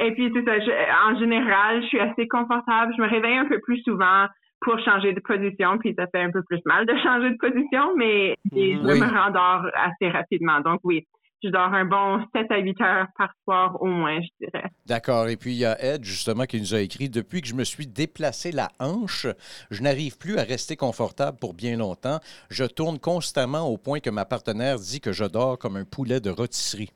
et 0.00 0.12
puis 0.12 0.32
c'est 0.34 0.44
ça. 0.44 0.58
je- 0.58 1.12
en 1.12 1.18
général, 1.18 1.82
je 1.82 1.86
suis 1.86 2.00
assez 2.00 2.26
confortable. 2.26 2.92
Je 2.96 3.02
me 3.02 3.08
réveille 3.08 3.38
un 3.38 3.46
peu 3.46 3.60
plus 3.60 3.80
souvent 3.82 4.26
pour 4.64 4.78
changer 4.80 5.12
de 5.12 5.20
position, 5.20 5.78
puis 5.78 5.94
ça 5.96 6.06
fait 6.08 6.22
un 6.22 6.30
peu 6.30 6.42
plus 6.42 6.60
mal 6.64 6.86
de 6.86 6.96
changer 7.02 7.30
de 7.30 7.36
position, 7.36 7.94
mais 7.96 8.36
et 8.52 8.74
je 8.74 8.80
me 8.80 9.22
rendors 9.22 9.66
assez 9.74 10.08
rapidement. 10.08 10.60
Donc 10.60 10.80
oui, 10.82 11.06
je 11.44 11.50
dors 11.50 11.72
un 11.74 11.84
bon 11.84 12.24
7 12.34 12.50
à 12.50 12.58
8 12.58 12.80
heures 12.80 13.06
par 13.18 13.30
soir 13.44 13.82
au 13.82 13.86
moins, 13.86 14.18
je 14.20 14.46
dirais. 14.46 14.70
D'accord. 14.86 15.28
Et 15.28 15.36
puis, 15.36 15.52
il 15.52 15.58
y 15.58 15.66
a 15.66 15.76
Ed, 15.84 16.02
justement, 16.02 16.44
qui 16.44 16.58
nous 16.58 16.74
a 16.74 16.80
écrit 16.80 17.10
Depuis 17.10 17.42
que 17.42 17.48
je 17.48 17.54
me 17.54 17.64
suis 17.64 17.86
déplacé 17.86 18.50
la 18.50 18.70
hanche, 18.80 19.26
je 19.70 19.82
n'arrive 19.82 20.16
plus 20.16 20.38
à 20.38 20.42
rester 20.42 20.76
confortable 20.76 21.38
pour 21.38 21.52
bien 21.52 21.76
longtemps. 21.76 22.18
Je 22.50 22.64
tourne 22.64 22.98
constamment 22.98 23.68
au 23.68 23.76
point 23.76 24.00
que 24.00 24.10
ma 24.10 24.24
partenaire 24.24 24.78
dit 24.78 25.00
que 25.00 25.12
je 25.12 25.24
dors 25.24 25.58
comme 25.58 25.76
un 25.76 25.84
poulet 25.84 26.20
de 26.20 26.30
rôtisserie. 26.30 26.90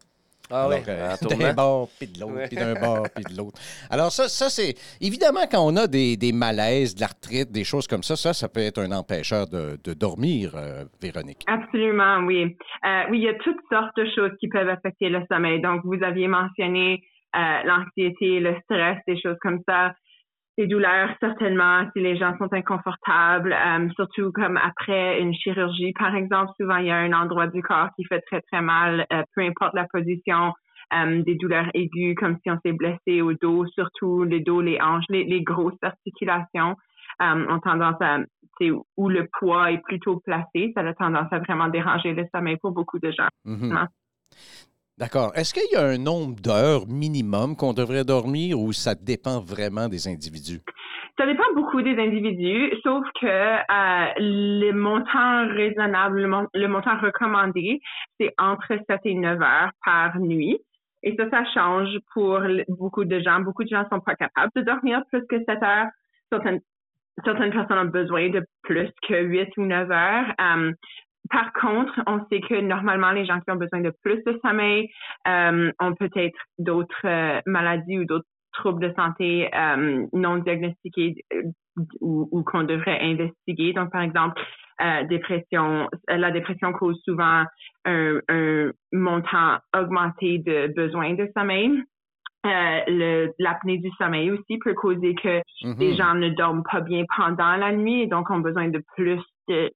Ah 0.51 0.69
euh, 0.71 1.15
en 1.23 1.27
d'un 1.37 1.53
bord, 1.55 1.89
puis 1.99 2.07
de 2.09 2.21
l'autre, 2.21 2.35
Ouais. 2.35 2.49
puis 2.49 2.57
d'un 2.57 2.75
bord, 2.75 3.07
puis 3.15 3.25
de 3.25 3.37
l'autre. 3.37 3.59
Alors, 3.91 4.11
ça, 4.11 4.29
ça 4.29 4.49
c'est. 4.49 4.75
Évidemment, 5.01 5.47
quand 5.51 5.61
on 5.67 5.77
a 5.77 5.87
des, 5.87 6.17
des 6.17 6.33
malaises, 6.33 6.95
de 6.95 7.01
l'arthrite, 7.01 7.51
des 7.53 7.65
choses 7.65 7.87
comme 7.87 8.03
ça, 8.03 8.17
ça, 8.17 8.33
ça 8.33 8.49
peut 8.49 8.61
être 8.61 8.79
un 8.81 8.93
empêcheur 8.93 9.47
de, 9.49 9.79
de 9.83 9.95
dormir, 9.95 10.53
euh, 10.57 10.85
Véronique. 11.03 11.43
Absolument, 11.47 12.19
oui. 12.27 12.57
Euh, 12.85 13.03
oui, 13.11 13.19
il 13.19 13.25
y 13.25 13.29
a 13.29 13.35
toutes 13.35 13.61
sortes 13.71 13.97
de 13.97 14.07
choses 14.15 14.33
qui 14.41 14.49
peuvent 14.49 14.69
affecter 14.69 15.09
le 15.09 15.21
sommeil. 15.31 15.61
Donc, 15.61 15.83
vous 15.85 16.03
aviez 16.03 16.29
mentionné 16.29 17.03
euh, 17.37 17.63
l'anxiété, 17.65 18.41
le 18.41 18.57
stress, 18.65 18.99
des 19.07 19.21
choses 19.21 19.37
comme 19.43 19.61
ça. 19.69 19.93
Les 20.59 20.67
douleurs, 20.67 21.11
certainement, 21.21 21.89
si 21.93 22.01
les 22.01 22.17
gens 22.17 22.37
sont 22.37 22.53
inconfortables, 22.53 23.53
euh, 23.53 23.89
surtout 23.95 24.33
comme 24.33 24.57
après 24.57 25.21
une 25.21 25.33
chirurgie, 25.33 25.93
par 25.93 26.17
exemple, 26.17 26.51
souvent 26.61 26.79
il 26.79 26.87
y 26.87 26.91
a 26.91 26.97
un 26.97 27.13
endroit 27.13 27.47
du 27.47 27.63
corps 27.63 27.91
qui 27.95 28.05
fait 28.05 28.21
très, 28.23 28.41
très 28.41 28.61
mal, 28.61 29.07
euh, 29.13 29.23
peu 29.37 29.43
importe 29.43 29.75
la 29.75 29.87
position, 29.87 30.53
euh, 30.95 31.23
des 31.23 31.37
douleurs 31.37 31.69
aiguës, 31.75 32.17
comme 32.17 32.39
si 32.43 32.51
on 32.51 32.59
s'est 32.65 32.73
blessé 32.73 33.23
au 33.23 33.35
dos, 33.35 33.67
surtout 33.69 34.25
les 34.25 34.41
dos, 34.41 34.61
les 34.61 34.81
hanches, 34.81 35.05
les, 35.09 35.23
les 35.23 35.43
grosses 35.43 35.79
articulations 35.81 36.75
ont 37.21 37.59
tendance 37.61 38.01
à, 38.01 38.19
sais, 38.61 38.71
où 38.97 39.09
le 39.09 39.29
poids 39.39 39.73
est 39.73 39.83
plutôt 39.83 40.21
placé, 40.21 40.73
ça 40.75 40.81
a 40.81 40.95
tendance 40.95 41.33
à 41.33 41.39
vraiment 41.39 41.69
déranger 41.69 42.15
le 42.15 42.27
sommeil 42.35 42.57
pour 42.57 42.73
beaucoup 42.73 42.99
de 42.99 43.11
gens. 43.11 43.29
Mhm. 43.45 43.77
Ah. 43.77 43.87
D'accord. 44.99 45.31
Est-ce 45.37 45.55
qu'il 45.55 45.71
y 45.73 45.77
a 45.77 45.85
un 45.87 45.99
nombre 45.99 46.35
d'heures 46.41 46.87
minimum 46.89 47.55
qu'on 47.57 47.73
devrait 47.73 48.05
dormir 48.05 48.59
ou 48.59 48.73
ça 48.73 48.95
dépend 48.97 49.41
vraiment 49.41 49.89
des 49.89 50.09
individus? 50.09 50.61
Ça 51.17 51.27
dépend 51.27 51.53
beaucoup 51.55 51.83
des 51.83 51.97
individus, 51.99 52.73
sauf 52.85 53.05
que 53.21 53.27
euh, 53.27 54.07
le 54.19 54.73
montant 54.73 55.49
raisonnable, 55.55 56.21
le, 56.23 56.29
mon- 56.29 56.47
le 56.55 56.67
montant 56.69 56.99
recommandé, 57.01 57.81
c'est 58.21 58.33
entre 58.39 58.69
7 58.89 59.01
et 59.05 59.15
9 59.15 59.41
heures 59.41 59.71
par 59.85 60.19
nuit. 60.19 60.59
Et 61.05 61.15
ça, 61.17 61.31
ça 61.31 61.45
change 61.55 61.91
pour 62.13 62.41
beaucoup 62.69 63.05
de 63.05 63.21
gens. 63.21 63.41
Beaucoup 63.41 63.63
de 63.65 63.69
gens 63.69 63.85
sont 63.91 64.01
pas 64.01 64.17
capables 64.17 64.51
de 64.57 64.63
dormir 64.63 65.03
plus 65.11 65.25
que 65.29 65.39
7 65.45 65.63
heures. 65.63 65.89
Certaines, 66.31 66.61
certaines 67.25 67.53
personnes 67.53 67.79
ont 67.79 67.91
besoin 67.91 68.31
de 68.31 68.45
plus 68.63 68.89
que 69.07 69.21
8 69.23 69.57
ou 69.59 69.63
9 69.65 69.91
heures. 69.91 70.35
Euh, 70.41 70.73
par 71.31 71.53
contre, 71.53 71.93
on 72.07 72.21
sait 72.31 72.41
que 72.41 72.61
normalement, 72.61 73.11
les 73.13 73.25
gens 73.27 73.41
qui 73.41 73.51
ont 73.51 73.57
besoin 73.57 73.81
de 73.81 73.93
plus 74.03 74.23
de 74.25 74.39
sommeil 74.45 74.89
euh, 75.27 75.71
ont 75.81 75.95
peut-être 75.95 76.39
d'autres 76.59 77.07
euh, 77.07 77.41
maladies 77.47 77.99
ou 77.99 78.05
d'autres 78.05 78.27
troubles 78.53 78.89
de 78.89 78.95
santé 78.95 79.49
euh, 79.55 80.07
non 80.13 80.39
diagnostiqués 80.39 81.15
euh, 81.33 81.43
ou, 82.01 82.29
ou 82.33 82.43
qu'on 82.43 82.65
devrait 82.65 82.99
investiguer. 83.01 83.73
Donc, 83.73 83.91
par 83.93 84.03
exemple, 84.03 84.41
euh, 84.81 85.05
dépression, 85.05 85.89
la 86.09 86.31
dépression 86.31 86.73
cause 86.73 87.01
souvent 87.05 87.45
un, 87.85 88.19
un 88.29 88.71
montant 88.93 89.59
augmenté 89.77 90.39
de 90.39 90.73
besoins 90.75 91.15
de 91.15 91.29
sommeil. 91.37 91.83
Euh, 92.47 92.81
le- 92.87 93.33
L'apnée 93.41 93.79
du 93.79 93.91
sommeil 93.99 94.31
aussi 94.31 94.59
peut 94.59 94.75
causer 94.75 95.15
que 95.17 95.41
Mhm. 95.65 95.75
les 95.81 95.97
gens 95.97 96.15
ne 96.15 96.29
dorment 96.31 96.63
pas 96.71 96.81
bien 96.81 97.05
pendant 97.17 97.57
la 97.57 97.73
nuit 97.73 98.03
et 98.03 98.07
donc 98.07 98.31
ont 98.31 98.39
besoin 98.39 98.69
de 98.69 98.81
plus 98.95 99.21
de 99.49 99.71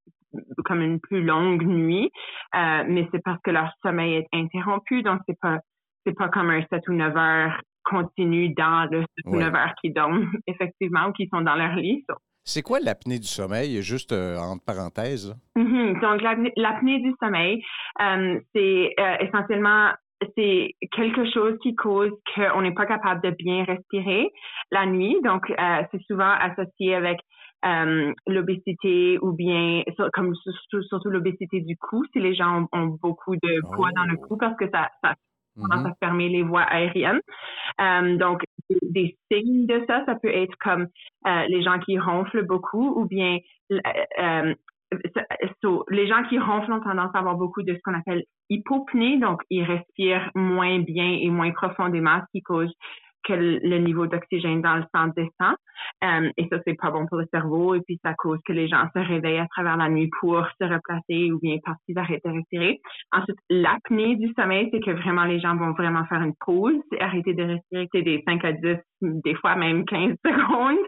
comme 0.64 0.80
une 0.82 1.00
plus 1.00 1.22
longue 1.22 1.62
nuit, 1.64 2.10
Euh, 2.54 2.84
mais 2.88 3.08
c'est 3.12 3.22
parce 3.22 3.40
que 3.42 3.50
leur 3.50 3.70
sommeil 3.82 4.14
est 4.14 4.28
interrompu, 4.32 5.02
donc 5.02 5.20
c'est 5.28 5.38
pas 5.40 5.58
c'est 6.04 6.16
pas 6.16 6.28
comme 6.28 6.50
un 6.50 6.62
7 6.70 6.88
ou 6.88 6.94
9 6.94 7.16
heures 7.16 7.60
continu 7.84 8.50
dans 8.54 8.88
le 8.90 9.00
7 9.00 9.06
ou 9.26 9.36
Ouais. 9.36 9.44
9 9.44 9.54
heures 9.54 9.74
qui 9.80 9.90
dorment 9.90 10.30
effectivement 10.46 11.06
ou 11.08 11.12
qui 11.12 11.28
sont 11.32 11.40
dans 11.42 11.54
leur 11.54 11.74
lit. 11.76 12.04
So, 12.08 12.16
C'est 12.44 12.62
quoi 12.62 12.78
l'apnée 12.80 13.18
du 13.20 13.26
sommeil, 13.28 13.80
juste 13.82 14.12
euh, 14.12 14.36
entre 14.36 14.64
parenthèses? 14.64 15.34
Mhm. 15.56 16.00
Donc, 16.00 16.20
l'apnée 16.56 16.98
du 17.00 17.12
sommeil, 17.22 17.62
euh, 18.00 18.40
c'est 18.54 18.92
euh, 18.98 19.16
essentiellement 19.20 19.90
c'est 20.36 20.74
quelque 20.92 21.24
chose 21.32 21.56
qui 21.62 21.74
cause 21.74 22.12
qu'on 22.34 22.62
n'est 22.62 22.74
pas 22.74 22.86
capable 22.86 23.20
de 23.22 23.30
bien 23.30 23.64
respirer 23.64 24.30
la 24.70 24.86
nuit. 24.86 25.16
Donc, 25.24 25.42
c'est 25.90 26.02
souvent 26.08 26.30
associé 26.48 26.94
avec 26.94 27.18
euh, 27.64 28.12
l'obésité 28.26 29.18
ou 29.22 29.32
bien 29.32 29.82
comme 30.12 30.34
surtout, 30.34 30.82
surtout 30.84 31.10
l'obésité 31.10 31.60
du 31.60 31.76
cou 31.76 32.04
si 32.12 32.20
les 32.20 32.34
gens 32.34 32.68
ont, 32.72 32.78
ont 32.80 32.86
beaucoup 33.02 33.36
de 33.36 33.60
poids 33.74 33.90
dans 33.96 34.04
le 34.04 34.18
Oh. 34.18 34.26
cou 34.28 34.36
parce 34.36 34.56
que 34.56 34.68
ça, 34.70 34.90
ça 35.02 35.14
tendance 35.60 35.84
Mhm. 35.84 35.86
à 35.86 35.94
fermer 36.06 36.28
les 36.30 36.42
voies 36.42 36.62
aériennes. 36.62 37.20
Euh, 37.80 38.16
donc, 38.16 38.42
des, 38.70 38.78
des 38.82 39.18
signes 39.30 39.66
de 39.66 39.84
ça, 39.86 40.02
ça 40.06 40.14
peut 40.14 40.28
être 40.34 40.56
comme 40.60 40.86
euh, 41.26 41.44
les 41.48 41.62
gens 41.62 41.78
qui 41.78 41.98
ronflent 41.98 42.46
beaucoup 42.46 43.00
ou 43.00 43.06
bien 43.06 43.38
euh, 43.70 44.54
les 45.90 46.06
gens 46.06 46.22
qui 46.28 46.38
ronflent 46.38 46.72
ont 46.72 46.80
tendance 46.80 47.10
à 47.14 47.18
avoir 47.18 47.36
beaucoup 47.36 47.62
de 47.62 47.74
ce 47.74 47.78
qu'on 47.84 47.94
appelle 47.94 48.24
hypopnée, 48.50 49.18
donc 49.18 49.42
ils 49.50 49.64
respirent 49.64 50.30
moins 50.34 50.80
bien 50.80 51.18
et 51.20 51.30
moins 51.30 51.50
profondément, 51.52 52.18
ce 52.20 52.26
qui 52.32 52.42
cause 52.42 52.72
que 53.24 53.32
le 53.32 53.78
niveau 53.78 54.06
d'oxygène 54.06 54.62
dans 54.62 54.76
le 54.76 54.84
sang 54.94 55.08
descend. 55.16 55.56
Euh, 56.04 56.30
et 56.36 56.48
ça, 56.48 56.58
c'est 56.66 56.74
pas 56.74 56.90
bon 56.90 57.06
pour 57.06 57.18
le 57.18 57.26
cerveau. 57.32 57.74
Et 57.74 57.80
puis, 57.80 57.98
ça 58.04 58.14
cause 58.14 58.38
que 58.44 58.52
les 58.52 58.68
gens 58.68 58.84
se 58.94 59.00
réveillent 59.00 59.38
à 59.38 59.46
travers 59.48 59.76
la 59.76 59.88
nuit 59.88 60.10
pour 60.20 60.46
se 60.60 60.64
replacer 60.64 61.32
ou 61.32 61.38
bien 61.40 61.56
parce 61.64 61.78
qu'ils 61.84 61.98
arrêtent 61.98 62.24
de 62.24 62.30
respirer. 62.30 62.80
Ensuite, 63.12 63.38
l'apnée 63.50 64.16
du 64.16 64.32
sommeil, 64.38 64.68
c'est 64.72 64.80
que 64.80 64.90
vraiment 64.90 65.24
les 65.24 65.40
gens 65.40 65.56
vont 65.56 65.72
vraiment 65.72 66.04
faire 66.06 66.22
une 66.22 66.34
pause, 66.40 66.80
arrêter 67.00 67.34
de 67.34 67.42
respirer, 67.44 67.88
c'est 67.92 68.02
des 68.02 68.22
5 68.26 68.44
à 68.44 68.52
10, 68.52 68.76
des 69.02 69.34
fois 69.36 69.56
même 69.56 69.84
15 69.84 70.16
secondes. 70.24 70.78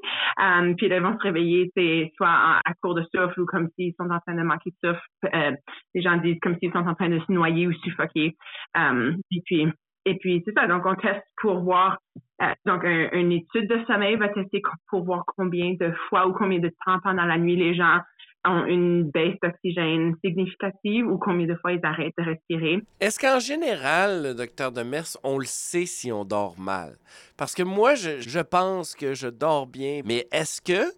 Euh, 0.40 0.74
puis, 0.76 0.86
ils 0.86 1.00
vont 1.00 1.16
se 1.16 1.22
réveiller, 1.22 1.70
c'est 1.76 2.12
soit 2.16 2.28
à 2.28 2.74
court 2.82 2.94
de 2.94 3.04
souffle 3.14 3.40
ou 3.40 3.46
comme 3.46 3.68
s'ils 3.76 3.94
sont 3.98 4.10
en 4.10 4.20
train 4.20 4.34
de 4.34 4.42
manquer 4.42 4.70
de 4.70 4.88
souffle. 4.88 5.34
Euh, 5.34 5.52
les 5.94 6.02
gens 6.02 6.16
disent 6.16 6.38
comme 6.42 6.56
s'ils 6.58 6.72
sont 6.72 6.86
en 6.86 6.94
train 6.94 7.08
de 7.08 7.20
se 7.20 7.32
noyer 7.32 7.66
ou 7.66 7.72
suffoquer. 7.72 8.36
et 8.76 9.42
puis, 9.44 9.68
et 10.04 10.16
puis, 10.16 10.42
c'est 10.44 10.52
ça. 10.52 10.66
Donc, 10.66 10.84
on 10.86 10.94
teste 10.94 11.24
pour 11.40 11.60
voir. 11.60 11.98
Euh, 12.42 12.46
donc, 12.66 12.82
une 12.84 13.32
étude 13.32 13.68
de 13.68 13.84
sommeil 13.86 14.16
va 14.16 14.28
tester 14.28 14.60
pour 14.88 15.04
voir 15.04 15.24
combien 15.36 15.74
de 15.74 15.92
fois 16.08 16.26
ou 16.26 16.32
combien 16.32 16.58
de 16.58 16.70
temps 16.84 16.98
pendant 17.02 17.24
la 17.24 17.38
nuit 17.38 17.56
les 17.56 17.74
gens 17.74 18.00
ont 18.46 18.66
une 18.66 19.10
baisse 19.10 19.36
d'oxygène 19.42 20.14
significative 20.22 21.06
ou 21.06 21.16
combien 21.18 21.46
de 21.46 21.54
fois 21.54 21.72
ils 21.72 21.80
arrêtent 21.82 22.14
de 22.18 22.24
respirer. 22.24 22.82
Est-ce 23.00 23.18
qu'en 23.18 23.38
général, 23.38 24.34
docteur 24.36 24.70
Demers, 24.70 25.16
on 25.22 25.38
le 25.38 25.46
sait 25.46 25.86
si 25.86 26.12
on 26.12 26.24
dort 26.24 26.58
mal? 26.58 26.96
Parce 27.38 27.54
que 27.54 27.62
moi, 27.62 27.94
je, 27.94 28.20
je 28.20 28.40
pense 28.40 28.94
que 28.94 29.14
je 29.14 29.28
dors 29.28 29.66
bien, 29.66 30.02
mais 30.04 30.26
est-ce 30.30 30.60
que 30.60 30.92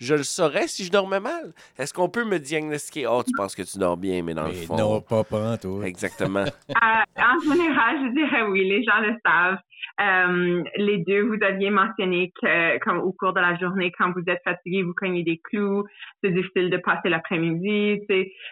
je 0.00 0.14
le 0.14 0.22
saurais 0.22 0.66
si 0.66 0.84
je 0.84 0.90
dormais 0.90 1.20
mal. 1.20 1.52
Est-ce 1.78 1.92
qu'on 1.92 2.08
peut 2.08 2.24
me 2.24 2.38
diagnostiquer? 2.38 3.06
Oh, 3.06 3.22
tu 3.22 3.32
penses 3.36 3.54
que 3.54 3.62
tu 3.62 3.78
dors 3.78 3.96
bien, 3.96 4.22
mais 4.22 4.34
dans 4.34 4.46
le 4.46 4.52
fond. 4.52 4.76
Non, 4.76 5.00
pas 5.00 5.24
pas, 5.24 5.58
toi. 5.58 5.86
Exactement. 5.86 6.44
Euh, 6.70 7.22
en 7.22 7.40
général, 7.40 7.96
je 8.06 8.14
dirais 8.14 8.42
oui, 8.42 8.66
les 8.66 8.82
gens 8.82 9.00
le 9.00 9.14
savent. 9.24 9.58
Euh, 10.00 10.62
les 10.76 10.98
deux, 10.98 11.22
vous 11.22 11.36
aviez 11.42 11.70
mentionné 11.70 12.32
que, 12.40 12.78
comme 12.78 12.98
au 12.98 13.12
cours 13.12 13.32
de 13.34 13.40
la 13.40 13.58
journée, 13.58 13.92
quand 13.98 14.12
vous 14.12 14.22
êtes 14.28 14.40
fatigué, 14.44 14.82
vous 14.82 14.94
cognez 14.94 15.22
des 15.22 15.40
clous, 15.44 15.84
c'est 16.22 16.30
difficile 16.30 16.70
de 16.70 16.78
passer 16.78 17.08
l'après-midi. 17.08 18.00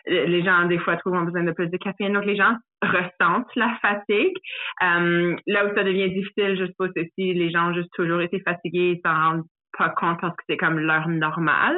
Les 0.06 0.44
gens, 0.44 0.66
des 0.66 0.78
fois, 0.78 0.96
trouvent 0.96 1.24
besoin 1.24 1.44
de 1.44 1.52
plus 1.52 1.68
de 1.68 1.76
café. 1.78 2.10
Donc, 2.10 2.24
les 2.26 2.36
gens 2.36 2.54
ressentent 2.82 3.54
la 3.56 3.76
fatigue. 3.80 4.36
Euh, 4.82 5.36
là 5.46 5.66
où 5.66 5.74
ça 5.74 5.84
devient 5.84 6.10
difficile, 6.10 6.56
je 6.58 6.66
suppose, 6.66 6.90
c'est 6.96 7.10
si 7.14 7.32
les 7.34 7.50
gens 7.50 7.70
ont 7.70 7.74
juste 7.74 7.92
toujours 7.94 8.20
été 8.20 8.40
fatigués, 8.40 9.00
sans 9.04 9.42
pas 9.76 9.90
compte 9.90 10.20
parce 10.20 10.34
que 10.36 10.42
c'est 10.48 10.56
comme 10.56 10.78
l'heure 10.78 11.08
normale. 11.08 11.76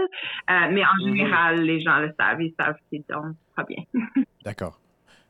Euh, 0.51 0.69
mais 0.73 0.83
en 0.85 1.07
mhm. 1.07 1.17
général, 1.17 1.61
les 1.61 1.81
gens 1.81 1.99
le 1.99 2.13
savent, 2.19 2.41
ils 2.41 2.55
savent 2.59 2.77
qu'ils 2.89 3.05
dorment 3.09 3.35
pas 3.57 3.65
bien. 3.65 3.83
D'accord. 4.45 4.79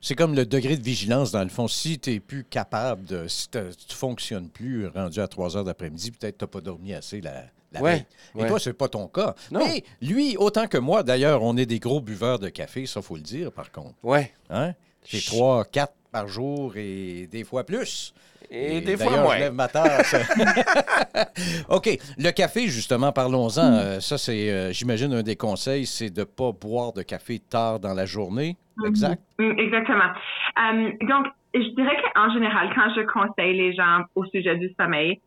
C'est 0.02 0.14
comme 0.14 0.34
le 0.34 0.46
degré 0.46 0.76
de 0.76 0.82
vigilance, 0.82 1.30
dans 1.30 1.42
le 1.42 1.50
fond. 1.50 1.68
Si 1.68 1.98
tu 1.98 2.10
n'es 2.10 2.20
plus 2.20 2.44
capable 2.44 3.04
de. 3.04 3.28
Si 3.28 3.50
tu 3.50 3.58
ne 3.58 3.70
fonctionnes 3.94 4.48
plus 4.48 4.86
rendu 4.86 5.20
à 5.20 5.28
3 5.28 5.58
heures 5.58 5.64
d'après-midi, 5.64 6.10
peut-être 6.10 6.34
que 6.34 6.38
tu 6.38 6.44
n'as 6.44 6.50
pas 6.50 6.60
dormi 6.62 6.94
assez 6.94 7.20
la, 7.20 7.44
la 7.72 7.82
veille. 7.82 8.06
Et 8.38 8.46
toi, 8.46 8.58
ce 8.58 8.70
n'est 8.70 8.74
pas 8.74 8.88
ton 8.88 9.08
cas. 9.08 9.34
Mais 9.50 9.84
lui, 10.00 10.36
autant 10.38 10.66
que 10.66 10.78
moi, 10.78 11.02
d'ailleurs, 11.02 11.42
on 11.42 11.56
est 11.56 11.66
des 11.66 11.78
gros 11.78 12.00
buveurs 12.00 12.38
de 12.38 12.48
café, 12.48 12.86
ça, 12.86 13.02
faut 13.02 13.16
le 13.16 13.22
dire, 13.22 13.52
par 13.52 13.70
contre. 13.70 13.94
Ouais. 14.02 14.32
Hein? 14.48 14.72
C'est 15.04 15.24
3, 15.24 15.66
4 15.66 15.92
par 16.10 16.28
jour 16.28 16.76
et 16.76 17.28
des 17.30 17.44
fois 17.44 17.64
plus. 17.64 18.14
Et, 18.50 18.80
des 18.80 18.96
fois 18.96 19.16
moins. 19.16 19.34
Je 19.36 19.40
lève 19.40 19.54
ma 19.54 19.68
tasse. 19.68 20.14
OK. 21.68 21.88
Le 22.18 22.30
café, 22.32 22.66
justement, 22.66 23.12
parlons-en. 23.12 23.70
Mm. 23.70 23.74
Euh, 23.74 24.00
ça, 24.00 24.18
c'est, 24.18 24.50
euh, 24.50 24.72
j'imagine, 24.72 25.12
un 25.12 25.22
des 25.22 25.36
conseils, 25.36 25.86
c'est 25.86 26.10
de 26.10 26.20
ne 26.20 26.24
pas 26.24 26.50
boire 26.52 26.92
de 26.92 27.02
café 27.02 27.38
tard 27.38 27.78
dans 27.78 27.94
la 27.94 28.06
journée. 28.06 28.56
Mm-hmm. 28.78 28.88
Exact? 28.88 29.22
Mm, 29.38 29.58
exactement. 29.58 30.10
Euh, 30.58 30.90
donc, 31.02 31.26
je 31.54 31.74
dirais 31.76 31.96
qu'en 32.14 32.32
général, 32.32 32.72
quand 32.74 32.92
je 32.96 33.02
conseille 33.02 33.56
les 33.56 33.72
gens 33.72 34.02
au 34.16 34.24
sujet 34.26 34.56
du 34.56 34.72
sommeil, 34.78 35.20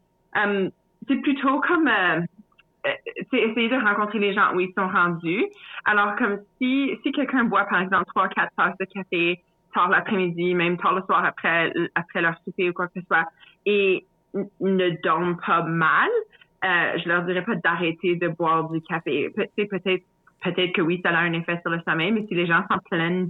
c'est 1.07 1.15
plutôt 1.17 1.61
comme 1.61 1.89
c'est 2.83 3.39
essayer 3.39 3.69
de 3.69 3.75
rencontrer 3.75 4.19
les 4.19 4.33
gens 4.33 4.53
où 4.53 4.59
ils 4.59 4.73
sont 4.77 4.87
rendus. 4.87 5.45
Alors, 5.85 6.15
comme 6.17 6.39
si, 6.61 6.91
si 7.03 7.11
quelqu'un 7.11 7.45
boit, 7.45 7.65
par 7.65 7.81
exemple, 7.81 8.05
trois, 8.07 8.27
quatre 8.29 8.51
tasses 8.57 8.77
de 8.79 8.85
café 8.85 9.41
tard 9.73 9.89
l'après-midi, 9.89 10.55
même 10.55 10.77
tard 10.77 10.95
le 10.95 11.01
soir 11.03 11.23
après, 11.25 11.71
après 11.95 12.21
leur 12.21 12.35
souper 12.45 12.69
ou 12.69 12.73
quoi 12.73 12.87
que 12.87 12.99
ce 12.99 13.05
soit, 13.05 13.25
et 13.65 14.05
ne 14.61 14.89
dorment 15.03 15.37
pas 15.45 15.63
mal, 15.63 16.09
euh, 16.65 16.97
je 16.97 17.09
leur 17.09 17.23
dirais 17.23 17.43
pas 17.43 17.55
d'arrêter 17.55 18.15
de 18.15 18.27
boire 18.29 18.69
du 18.69 18.81
café. 18.81 19.29
peut-être, 19.35 20.03
peut-être 20.43 20.71
que 20.73 20.81
oui, 20.81 21.01
ça 21.03 21.11
a 21.11 21.19
un 21.19 21.33
effet 21.33 21.59
sur 21.61 21.71
le 21.71 21.81
sommeil, 21.87 22.11
mais 22.11 22.25
si 22.27 22.35
les 22.35 22.45
gens 22.45 22.63
s'en 22.69 22.79
plaignent, 22.89 23.29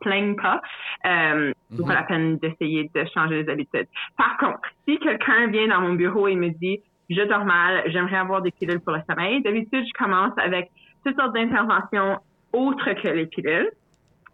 plaignent 0.00 0.36
pas, 0.36 0.60
euh, 1.06 1.52
mm 1.70 1.86
pas 1.86 1.94
la 1.94 2.02
peine 2.04 2.38
d'essayer 2.38 2.90
de 2.94 3.04
changer 3.12 3.42
les 3.42 3.50
habitudes. 3.50 3.88
Par 4.16 4.36
contre, 4.38 4.60
si 4.86 4.98
quelqu'un 4.98 5.48
vient 5.48 5.68
dans 5.68 5.80
mon 5.80 5.94
bureau 5.94 6.28
et 6.28 6.36
me 6.36 6.50
dit, 6.50 6.80
je 7.10 7.22
dors 7.22 7.44
mal, 7.44 7.82
j'aimerais 7.86 8.16
avoir 8.16 8.40
des 8.42 8.50
pilules 8.50 8.80
pour 8.80 8.94
le 8.94 9.00
sommeil, 9.08 9.42
d'habitude, 9.42 9.84
je 9.86 10.04
commence 10.04 10.32
avec 10.38 10.70
toutes 11.04 11.18
sortes 11.18 11.34
d'interventions 11.34 12.18
autres 12.52 12.92
que 12.92 13.08
les 13.08 13.26
pilules. 13.26 13.70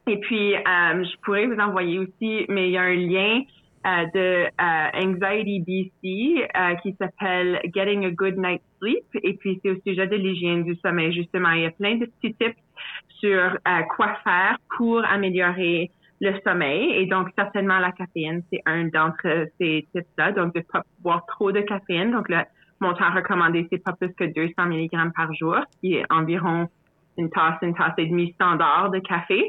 Et 0.07 0.19
puis, 0.19 0.55
euh, 0.55 0.61
je 1.05 1.21
pourrais 1.23 1.47
vous 1.47 1.59
envoyer 1.59 1.99
aussi, 1.99 2.47
mais 2.49 2.69
il 2.69 2.73
y 2.73 2.79
a 2.79 2.83
un 2.83 2.95
lien 2.95 3.43
euh, 3.87 4.07
de 4.15 4.47
euh, 4.47 5.07
Anxiety 5.07 5.61
BC 5.67 6.49
qui 6.83 6.97
s'appelle 6.99 7.61
Getting 7.75 8.07
a 8.07 8.11
Good 8.11 8.37
Night's 8.37 8.65
Sleep. 8.79 9.05
Et 9.23 9.35
puis, 9.35 9.61
c'est 9.63 9.71
au 9.71 9.81
sujet 9.87 10.07
de 10.07 10.17
l'hygiène 10.17 10.65
du 10.65 10.75
sommeil, 10.77 11.13
justement. 11.13 11.51
Il 11.51 11.63
y 11.63 11.67
a 11.67 11.71
plein 11.71 11.97
de 11.97 12.07
petits 12.07 12.35
tips 12.35 12.57
sur 13.21 13.57
quoi 13.97 14.17
faire 14.25 14.59
pour 14.77 15.05
améliorer 15.05 15.91
le 16.21 16.33
sommeil. 16.47 16.93
Et 16.93 17.07
donc, 17.07 17.29
certainement, 17.37 17.79
la 17.79 17.93
caféine, 17.93 18.43
c'est 18.51 18.63
un 18.67 18.85
d'entre 18.85 19.49
ces 19.59 19.87
tips-là. 19.95 20.33
Donc, 20.33 20.55
de 20.55 20.61
ne 20.61 20.65
pas 20.65 20.83
boire 21.01 21.25
trop 21.27 21.53
de 21.53 21.61
caféine. 21.61 22.13
Donc, 22.13 22.29
le 22.29 22.39
montant 22.81 23.13
recommandé, 23.15 23.67
c'est 23.71 23.83
pas 23.83 23.93
plus 23.93 24.13
que 24.15 24.25
200 24.25 24.55
mg 24.67 25.13
par 25.15 25.33
jour, 25.35 25.59
qui 25.81 25.95
est 25.95 26.05
environ 26.11 26.69
une 27.19 27.31
tasse, 27.31 27.59
une 27.63 27.75
tasse 27.75 27.93
et 27.99 28.07
demie 28.07 28.33
standard 28.33 28.91
de 28.91 28.99
café. 29.01 29.45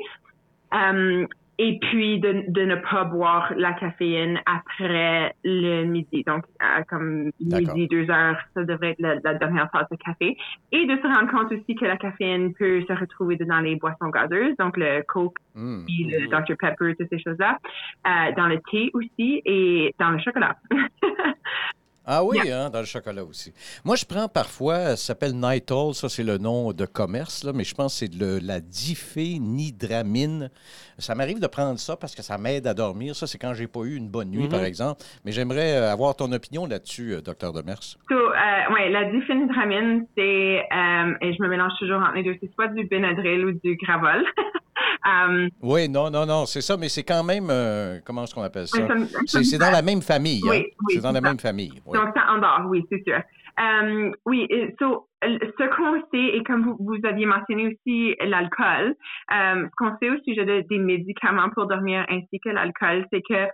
Euh, 0.74 1.26
et 1.64 1.78
puis 1.80 2.20
de, 2.20 2.46
de, 2.48 2.62
ne 2.64 2.76
pas 2.76 3.04
boire 3.04 3.54
la 3.56 3.74
caféine 3.74 4.40
après 4.48 5.36
le 5.44 5.84
midi. 5.84 6.24
Donc, 6.26 6.44
comme 6.90 7.32
midi, 7.40 7.88
deux 7.88 8.10
heures, 8.10 8.40
ça 8.56 8.64
devrait 8.64 8.96
être 9.00 9.22
la, 9.24 9.34
dernière 9.36 9.70
tasse 9.70 9.88
de 9.92 9.98
café. 9.98 10.36
Et 10.72 10.88
de 10.88 10.98
se 10.98 11.04
rendre 11.04 11.30
compte 11.30 11.52
aussi 11.52 11.76
que 11.76 11.86
la 11.86 11.98
caféine 11.98 12.56
peut 12.56 12.82
se 12.88 12.94
retrouver 12.94 13.36
dans 13.36 13.60
les 13.60 13.76
boissons 13.76 14.10
gazeuses, 14.10 14.56
donc 14.58 14.76
le 14.76 15.04
Coke, 15.04 15.38
mm. 15.54 15.86
le 15.88 16.28
Dr 16.30 16.56
Pepper, 16.58 16.96
toutes 16.98 17.10
ces 17.10 17.20
choses-là, 17.20 17.60
euh, 18.08 18.32
dans 18.36 18.48
le 18.48 18.60
thé 18.72 18.90
aussi 18.96 19.44
et 19.46 19.94
dans 20.00 20.10
le 20.10 20.20
chocolat. 20.20 20.56
Ah 22.06 22.24
oui, 22.24 22.40
hein, 22.52 22.70
dans 22.72 22.80
le 22.80 22.86
chocolat 22.86 23.24
aussi. 23.24 23.54
Moi, 23.86 23.96
je 23.96 24.06
prends 24.06 24.28
parfois, 24.28 24.96
ça 24.96 24.98
s'appelle 24.98 25.34
Nitol, 25.36 25.94
ça 25.94 26.10
c'est 26.10 26.24
le 26.24 26.40
nom 26.40 26.74
de 26.74 26.86
commerce, 26.86 27.44
là, 27.44 27.52
mais 27.54 27.64
je 27.64 27.76
pense 27.76 27.94
que 27.94 28.06
c'est 28.06 28.18
de 28.18 28.40
la 28.44 28.60
diphénidramine. 28.60 30.50
Ça 30.98 31.14
m'arrive 31.14 31.40
de 31.40 31.48
prendre 31.48 31.78
ça 31.78 31.96
parce 31.96 32.16
que 32.16 32.24
ça 32.24 32.40
m'aide 32.40 32.66
à 32.66 32.74
dormir. 32.74 33.16
Ça, 33.16 33.28
c'est 33.28 33.38
quand 33.38 33.54
j'ai 33.54 33.68
pas 33.68 33.82
eu 33.82 33.96
une 33.96 34.10
bonne 34.10 34.32
nuit, 34.32 34.48
par 34.48 34.62
mm-hmm. 34.62 34.66
exemple. 34.66 35.02
Mais 35.26 35.32
j'aimerais 35.32 35.78
euh, 35.78 35.92
avoir 35.92 36.16
ton 36.16 36.32
opinion 36.32 36.66
là-dessus, 36.66 37.14
euh, 37.14 37.22
docteur 37.22 37.54
Demers. 37.54 37.82
So, 37.82 38.16
euh, 38.16 38.30
oui, 38.72 38.92
la 38.92 39.06
diphénidramine, 39.12 40.06
c'est, 40.18 40.24
et 40.24 41.34
je 41.34 41.42
me 41.42 41.50
mélange 41.50 41.74
toujours 41.80 42.02
entre 42.02 42.16
les 42.16 42.24
deux, 42.24 42.36
c'est 42.42 42.52
soit 42.54 42.68
du 42.70 42.84
Benadryl 42.86 43.46
ou 43.46 43.52
du 43.64 43.76
Gravol. 43.76 44.26
Um, 45.06 45.50
oui, 45.62 45.90
non, 45.90 46.12
non, 46.12 46.26
non, 46.26 46.46
c'est 46.46 46.62
ça, 46.62 46.78
mais 46.78 46.90
c'est 46.90 47.04
quand 47.04 47.24
même, 47.24 47.48
euh, 47.50 48.00
comment 48.06 48.24
est-ce 48.24 48.36
qu'on 48.36 48.44
appelle 48.44 48.68
ça? 48.68 48.78
C'est 49.26 49.58
dans 49.58 49.72
la 49.72 49.82
même 49.82 50.02
famille. 50.02 50.42
Oui, 50.44 50.58
hein? 50.58 50.62
oui 50.84 50.96
c'est 50.96 51.02
dans 51.02 51.12
la 51.12 51.22
même 51.22 51.40
famille. 51.40 51.74
Donc, 51.92 52.10
ça 52.16 52.32
endort, 52.32 52.62
oui, 52.68 52.84
c'est 52.90 53.04
sûr. 53.04 53.20
Um, 53.60 54.14
oui, 54.26 54.48
so, 54.80 55.08
ce 55.24 55.76
qu'on 55.76 56.00
sait, 56.12 56.38
et 56.38 56.44
comme 56.44 56.64
vous, 56.64 56.78
vous 56.80 56.98
aviez 57.04 57.26
mentionné 57.26 57.68
aussi 57.68 58.16
l'alcool, 58.22 58.96
um, 59.32 59.70
ce 59.70 59.76
qu'on 59.78 59.98
sait 59.98 60.10
au 60.10 60.18
sujet 60.24 60.46
des 60.46 60.78
médicaments 60.78 61.50
pour 61.50 61.68
dormir 61.68 62.06
ainsi 62.10 62.40
que 62.44 62.50
l'alcool, 62.50 63.06
c'est 63.12 63.22
que 63.28 63.48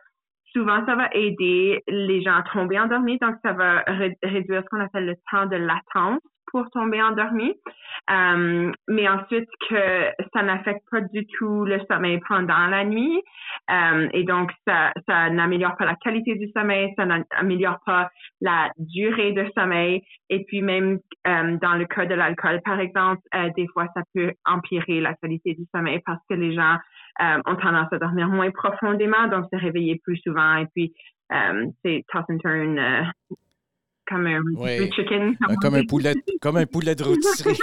souvent, 0.53 0.85
ça 0.85 0.95
va 0.95 1.09
aider 1.13 1.81
les 1.87 2.21
gens 2.21 2.35
à 2.35 2.43
tomber 2.51 2.79
endormis, 2.79 3.17
donc 3.19 3.35
ça 3.43 3.53
va 3.53 3.83
réduire 4.23 4.63
ce 4.63 4.69
qu'on 4.69 4.81
appelle 4.81 5.05
le 5.05 5.15
temps 5.31 5.45
de 5.45 5.55
latence 5.55 6.21
pour 6.51 6.69
tomber 6.71 7.01
endormi. 7.01 7.53
Euh, 8.09 8.71
mais 8.87 9.07
ensuite 9.07 9.49
que 9.69 10.11
ça 10.33 10.43
n'affecte 10.43 10.83
pas 10.89 11.01
du 11.01 11.25
tout 11.37 11.65
le 11.65 11.79
sommeil 11.89 12.19
pendant 12.27 12.67
la 12.67 12.85
nuit. 12.85 13.21
Euh, 13.69 14.07
et 14.13 14.23
donc, 14.23 14.51
ça, 14.65 14.91
ça 15.07 15.29
n'améliore 15.29 15.75
pas 15.77 15.85
la 15.85 15.95
qualité 15.95 16.35
du 16.35 16.49
sommeil, 16.55 16.93
ça 16.97 17.05
n'améliore 17.05 17.79
pas 17.85 18.09
la 18.41 18.71
durée 18.77 19.33
de 19.33 19.45
sommeil. 19.57 20.03
Et 20.29 20.43
puis 20.45 20.61
même 20.61 20.99
euh, 21.27 21.57
dans 21.61 21.75
le 21.75 21.85
cas 21.85 22.05
de 22.05 22.13
l'alcool, 22.13 22.61
par 22.63 22.79
exemple, 22.79 23.21
euh, 23.35 23.49
des 23.55 23.67
fois, 23.67 23.87
ça 23.95 24.01
peut 24.13 24.31
empirer 24.45 25.01
la 25.01 25.13
qualité 25.15 25.53
du 25.53 25.65
sommeil 25.73 25.99
parce 26.05 26.21
que 26.29 26.35
les 26.35 26.53
gens 26.53 26.77
ont 27.19 27.55
tendance 27.55 27.91
à 27.91 27.97
dormir 27.97 28.27
moins 28.27 28.51
profondément, 28.51 29.27
donc 29.27 29.45
se 29.51 29.59
réveiller 29.59 29.99
plus 30.03 30.17
souvent. 30.17 30.57
Et 30.57 30.67
puis, 30.67 30.93
c'est 31.83 32.05
toss 32.11 32.25
and 32.29 32.37
turn 32.37 32.79
comme 34.07 34.25
un 34.25 34.41
chicken. 34.95 35.37
Comme, 35.61 35.75
un 35.75 35.85
poulet, 35.85 36.15
comme 36.41 36.57
un 36.57 36.65
poulet 36.65 36.95
de 36.95 37.03
rôtisserie. 37.05 37.59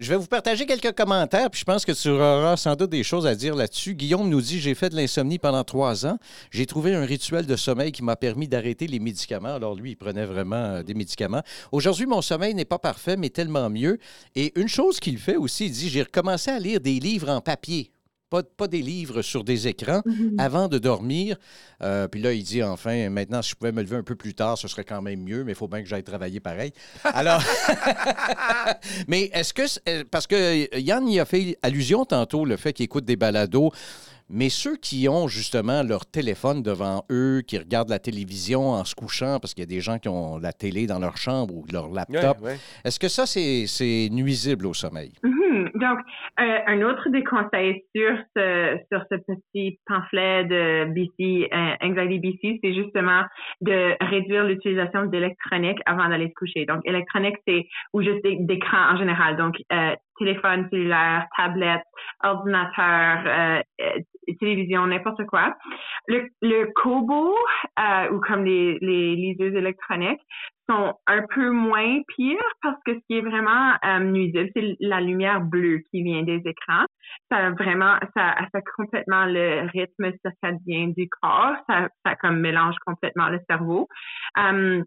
Je 0.00 0.08
vais 0.08 0.16
vous 0.16 0.26
partager 0.26 0.64
quelques 0.64 0.96
commentaires, 0.96 1.50
puis 1.50 1.60
je 1.60 1.64
pense 1.66 1.84
que 1.84 1.92
tu 1.92 2.08
auras 2.08 2.56
sans 2.56 2.74
doute 2.74 2.88
des 2.88 3.02
choses 3.02 3.26
à 3.26 3.34
dire 3.34 3.54
là-dessus. 3.54 3.94
Guillaume 3.94 4.30
nous 4.30 4.40
dit 4.40 4.58
J'ai 4.58 4.74
fait 4.74 4.88
de 4.88 4.96
l'insomnie 4.96 5.38
pendant 5.38 5.62
trois 5.62 6.06
ans. 6.06 6.16
J'ai 6.50 6.64
trouvé 6.64 6.94
un 6.94 7.04
rituel 7.04 7.44
de 7.44 7.54
sommeil 7.54 7.92
qui 7.92 8.02
m'a 8.02 8.16
permis 8.16 8.48
d'arrêter 8.48 8.86
les 8.86 8.98
médicaments. 8.98 9.54
Alors, 9.54 9.74
lui, 9.74 9.90
il 9.90 9.96
prenait 9.96 10.24
vraiment 10.24 10.56
euh, 10.56 10.82
des 10.82 10.94
médicaments. 10.94 11.42
Aujourd'hui, 11.70 12.06
mon 12.06 12.22
sommeil 12.22 12.54
n'est 12.54 12.64
pas 12.64 12.78
parfait, 12.78 13.18
mais 13.18 13.28
tellement 13.28 13.68
mieux. 13.68 13.98
Et 14.34 14.58
une 14.58 14.68
chose 14.68 15.00
qu'il 15.00 15.18
fait 15.18 15.36
aussi, 15.36 15.66
il 15.66 15.72
dit 15.72 15.90
J'ai 15.90 16.02
recommencé 16.02 16.50
à 16.50 16.58
lire 16.58 16.80
des 16.80 16.98
livres 16.98 17.28
en 17.28 17.42
papier. 17.42 17.90
Pas, 18.30 18.42
pas, 18.44 18.68
des 18.68 18.80
livres 18.80 19.22
sur 19.22 19.42
des 19.42 19.66
écrans 19.66 20.02
Mhm. 20.06 20.36
avant 20.38 20.68
de 20.68 20.78
dormir. 20.78 21.36
Euh, 21.82 22.06
puis 22.06 22.22
là, 22.22 22.32
il 22.32 22.44
dit 22.44 22.62
enfin, 22.62 23.10
maintenant, 23.10 23.42
si 23.42 23.50
je 23.50 23.54
pouvais 23.56 23.72
me 23.72 23.82
lever 23.82 23.96
un 23.96 24.04
peu 24.04 24.14
plus 24.14 24.34
tard, 24.34 24.56
ce 24.56 24.68
serait 24.68 24.84
quand 24.84 25.02
même 25.02 25.20
mieux, 25.24 25.42
mais 25.42 25.52
il 25.52 25.56
faut 25.56 25.66
bien 25.66 25.82
que 25.82 25.88
j'aille 25.88 26.04
travailler 26.04 26.38
pareil. 26.38 26.72
Alors, 27.02 27.42
mais 29.08 29.30
est-ce 29.32 29.52
que, 29.52 29.66
c'est- 29.66 29.80
euh, 29.88 30.04
parce 30.10 30.26
que 30.26 30.78
Yann 30.78 31.08
y 31.08 31.18
a 31.20 31.24
fait 31.24 31.58
allusion 31.62 32.04
tantôt, 32.04 32.44
le 32.44 32.56
fait 32.56 32.72
qu'il 32.72 32.84
écoute 32.84 33.04
des 33.04 33.16
balados, 33.16 33.72
mais 34.28 34.48
ceux 34.48 34.76
qui 34.76 35.08
ont 35.08 35.26
justement 35.26 35.82
leur 35.82 36.06
téléphone 36.06 36.62
devant 36.62 37.04
eux, 37.10 37.42
qui 37.44 37.58
regardent 37.58 37.90
la 37.90 37.98
télévision 37.98 38.70
en 38.70 38.84
se 38.84 38.94
couchant, 38.94 39.40
parce 39.40 39.54
qu'il 39.54 39.62
y 39.62 39.64
a 39.64 39.66
des 39.66 39.80
gens 39.80 39.98
qui 39.98 40.08
ont 40.08 40.38
la 40.38 40.52
télé 40.52 40.86
dans 40.86 41.00
leur 41.00 41.16
chambre 41.16 41.52
ou 41.54 41.64
leur 41.72 41.90
laptop, 41.90 42.40
Ouais, 42.40 42.52
ouais. 42.52 42.58
est-ce 42.84 43.00
que 43.00 43.08
ça, 43.08 43.26
c'est 43.26 43.64
c'est 43.66 44.08
nuisible 44.12 44.66
au 44.68 44.74
sommeil? 44.74 45.10
Mhm. 45.24 45.39
Donc, 45.74 45.98
euh, 46.40 46.58
un 46.66 46.82
autre 46.82 47.08
des 47.08 47.24
conseils 47.24 47.82
sur 47.94 48.12
ce, 48.36 48.78
sur 48.90 49.04
ce 49.10 49.16
petit 49.16 49.78
pamphlet 49.86 50.44
de 50.44 50.84
BC, 50.92 51.48
euh, 51.52 51.74
Anxiety 51.82 52.18
BC, 52.18 52.60
c'est 52.62 52.74
justement 52.74 53.22
de 53.60 53.94
réduire 54.04 54.44
l'utilisation 54.44 55.06
d'électronique 55.06 55.78
avant 55.86 56.08
d'aller 56.08 56.28
se 56.28 56.34
coucher. 56.34 56.66
Donc, 56.66 56.80
électronique, 56.84 57.36
c'est, 57.46 57.66
ou 57.92 58.02
juste 58.02 58.22
d'écran 58.22 58.92
en 58.92 58.96
général. 58.96 59.36
Donc, 59.36 59.56
euh, 59.72 59.94
téléphone 60.20 60.68
cellulaire, 60.70 61.26
tablette, 61.36 61.82
ordinateur, 62.22 63.18
euh, 63.26 63.62
euh, 63.80 64.00
télévision, 64.38 64.86
n'importe 64.86 65.24
quoi. 65.26 65.56
Le, 66.06 66.28
le 66.42 66.70
Kobo, 66.74 67.34
euh, 67.78 68.10
ou 68.12 68.20
comme 68.20 68.44
les, 68.44 68.78
les 68.80 69.16
liseuses 69.16 69.54
électroniques, 69.54 70.20
sont 70.68 70.94
un 71.06 71.22
peu 71.34 71.50
moins 71.50 72.00
pires 72.16 72.38
parce 72.62 72.78
que 72.84 72.94
ce 72.94 73.00
qui 73.06 73.18
est 73.18 73.22
vraiment 73.22 73.74
euh, 73.84 73.98
nuisible, 74.00 74.50
c'est 74.54 74.76
la 74.80 75.00
lumière 75.00 75.40
bleue 75.40 75.80
qui 75.90 76.02
vient 76.02 76.22
des 76.22 76.40
écrans. 76.44 76.84
Ça 77.30 77.50
vraiment, 77.50 77.96
ça 78.16 78.30
affecte 78.30 78.68
complètement 78.76 79.26
le 79.26 79.68
rythme 79.72 80.12
circadien 80.22 80.88
du 80.96 81.08
corps. 81.20 81.56
Ça, 81.68 81.88
ça 82.04 82.14
comme 82.16 82.38
mélange 82.40 82.76
complètement 82.86 83.28
le 83.28 83.40
cerveau. 83.48 83.88
Euh, 84.38 84.82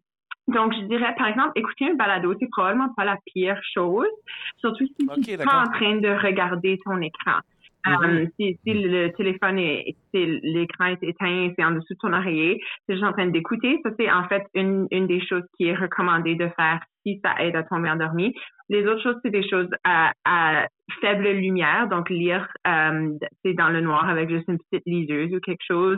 donc, 0.47 0.73
je 0.73 0.81
dirais, 0.87 1.15
par 1.17 1.27
exemple, 1.27 1.51
écouter 1.55 1.91
un 1.91 1.95
balado, 1.95 2.33
c'est 2.39 2.49
probablement 2.51 2.93
pas 2.95 3.05
la 3.05 3.17
pire 3.27 3.59
chose, 3.73 4.09
surtout 4.57 4.85
si 4.85 5.07
Ok, 5.09 5.21
tu 5.23 5.31
es 5.31 5.41
en 5.41 5.63
train 5.71 5.97
de 5.97 6.09
regarder 6.21 6.79
ton 6.83 6.99
écran. 6.99 7.39
Euh, 7.85 8.25
si, 8.39 8.57
si 8.63 8.73
le 8.73 9.09
téléphone 9.09 9.59
est, 9.59 9.95
si 10.13 10.25
l'écran 10.41 10.85
est 10.85 11.03
éteint, 11.03 11.51
c'est 11.57 11.65
en 11.65 11.71
dessous 11.71 11.93
de 11.93 11.99
ton 11.99 12.13
oreiller, 12.13 12.59
c'est 12.87 12.93
juste 12.93 13.05
en 13.05 13.11
train 13.11 13.27
d'écouter. 13.27 13.79
Ça, 13.83 13.91
c'est 13.99 14.09
en 14.11 14.27
fait 14.27 14.43
une, 14.53 14.87
une 14.91 15.07
des 15.07 15.25
choses 15.25 15.43
qui 15.57 15.65
est 15.65 15.75
recommandée 15.75 16.35
de 16.35 16.47
faire 16.55 16.79
si 17.05 17.19
ça 17.23 17.35
aide 17.43 17.55
à 17.55 17.63
tomber 17.63 17.89
endormi. 17.89 18.33
Les 18.69 18.85
autres 18.87 19.03
choses, 19.03 19.17
c'est 19.23 19.29
des 19.31 19.47
choses 19.49 19.67
à, 19.83 20.13
à 20.25 20.67
faible 21.01 21.27
lumière, 21.29 21.87
donc 21.89 22.09
lire 22.09 22.47
euh, 22.67 23.11
c'est 23.43 23.53
dans 23.53 23.69
le 23.69 23.81
noir 23.81 24.07
avec 24.09 24.29
juste 24.29 24.45
une 24.47 24.57
petite 24.57 24.83
liseuse 24.85 25.33
ou 25.33 25.39
quelque 25.39 25.63
chose, 25.65 25.97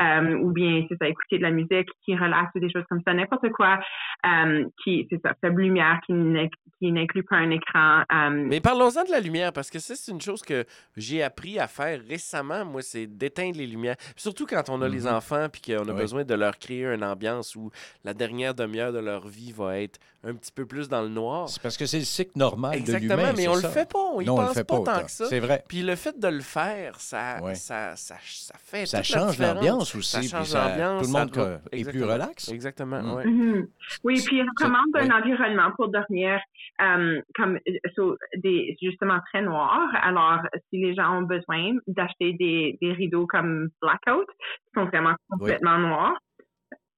euh, 0.00 0.36
ou 0.38 0.52
bien 0.52 0.84
c'est 0.88 0.96
ça, 0.98 1.08
écouter 1.08 1.38
de 1.38 1.42
la 1.42 1.50
musique 1.50 1.88
qui 2.04 2.14
relaxe 2.16 2.50
ou 2.54 2.60
des 2.60 2.70
choses 2.70 2.84
comme 2.88 3.00
ça, 3.06 3.14
n'importe 3.14 3.48
quoi 3.50 3.78
euh, 4.26 4.64
qui, 4.82 5.06
c'est 5.10 5.20
ça, 5.22 5.32
faible 5.40 5.62
lumière, 5.62 6.00
qui 6.06 6.12
n'inc- 6.12 6.52
qui 6.78 6.92
n'inclut 6.92 7.22
pas 7.22 7.36
un 7.36 7.50
écran. 7.50 8.02
euh, 8.12 8.30
Mais 8.30 8.60
parlons-en 8.60 9.04
de 9.04 9.10
la 9.10 9.20
lumière, 9.20 9.52
parce 9.52 9.70
que 9.70 9.78
ça, 9.78 9.94
c'est 9.94 10.12
une 10.12 10.20
chose 10.20 10.42
que 10.42 10.64
j'ai 10.96 11.22
appris 11.22 11.58
à 11.58 11.66
faire 11.66 12.00
récemment. 12.06 12.64
Moi, 12.66 12.82
c'est 12.82 13.06
d'éteindre 13.06 13.56
les 13.56 13.66
lumières. 13.66 13.96
Surtout 14.16 14.44
quand 14.46 14.68
on 14.68 14.82
a 14.82 14.88
les 14.88 15.06
Mhm. 15.06 15.14
enfants 15.14 15.46
puis 15.50 15.62
qu'on 15.62 15.88
a 15.88 15.92
Oui. 15.92 16.00
besoin 16.00 16.24
de 16.24 16.34
leur 16.34 16.58
créer 16.58 16.84
une 16.84 17.02
ambiance 17.04 17.56
où 17.56 17.70
la 18.04 18.12
dernière 18.12 18.54
demi-heure 18.54 18.92
de 18.92 18.98
leur 18.98 19.26
vie 19.26 19.52
va 19.52 19.80
être 19.80 19.98
un 20.22 20.34
petit 20.34 20.52
peu 20.52 20.66
plus 20.66 20.88
dans 20.88 21.02
le 21.02 21.08
noir. 21.08 21.48
C'est 21.48 21.62
parce 21.62 21.76
que 21.78 21.86
c'est 21.86 22.00
cycle 22.06 22.32
normal 22.36 22.72
de 22.72 22.78
Exactement, 22.78 23.16
l'humain. 23.16 23.32
mais 23.36 23.42
c'est 23.42 23.48
on 23.48 23.54
ça. 23.54 23.68
le 23.68 23.72
fait 23.74 23.92
pas. 23.92 23.98
On 23.98 24.20
y 24.20 24.24
non, 24.24 24.34
on 24.36 24.40
le 24.40 24.46
pense 24.46 24.54
fait 24.54 24.64
pas, 24.64 24.80
pas, 24.82 24.94
tant 25.00 25.04
que 25.04 25.10
ça. 25.10 25.26
C'est 25.26 25.40
vrai. 25.40 25.62
Puis 25.68 25.82
le 25.82 25.94
fait 25.96 26.18
de 26.18 26.28
le 26.28 26.40
faire, 26.40 26.98
ça, 27.00 27.42
Ouais. 27.42 27.54
ça, 27.54 27.94
ça, 27.96 28.14
ça 28.22 28.54
fait 28.58 28.86
Ça 28.86 28.98
toute 28.98 29.06
change 29.06 29.38
l'ambiance 29.38 29.94
aussi. 29.94 30.10
Ça 30.12 30.18
puis 30.20 30.28
change 30.28 30.46
ça- 30.46 30.68
l'ambiance. 30.70 31.06
Tout 31.06 31.12
le 31.12 31.18
monde 31.18 31.30
doit- 31.30 31.44
est 31.52 31.58
plus 31.70 31.78
Exactement. 31.78 32.12
relax. 32.12 32.48
Exactement, 32.50 33.02
Mm. 33.02 33.14
ouais. 33.14 33.26
Mhm. 33.26 33.66
Oui, 34.04 34.22
puis 34.26 34.36
il 34.38 34.42
recommande 34.48 34.86
un 34.94 35.10
environnement 35.20 35.70
pour 35.76 35.88
dormir 35.88 36.40
euh, 36.80 37.20
comme 37.34 37.56
euh, 37.56 37.72
so, 37.94 38.16
des 38.36 38.76
justement 38.82 39.18
très 39.32 39.42
noir. 39.42 39.80
Alors, 40.02 40.40
si 40.70 40.78
les 40.78 40.94
gens 40.94 41.18
ont 41.18 41.22
besoin 41.22 41.72
d'acheter 41.86 42.34
des, 42.34 42.76
des 42.82 42.92
rideaux 42.92 43.26
comme 43.26 43.70
blackout, 43.80 44.26
qui 44.36 44.70
sont 44.74 44.84
vraiment 44.84 45.14
complètement 45.30 45.78
noirs, 45.78 46.18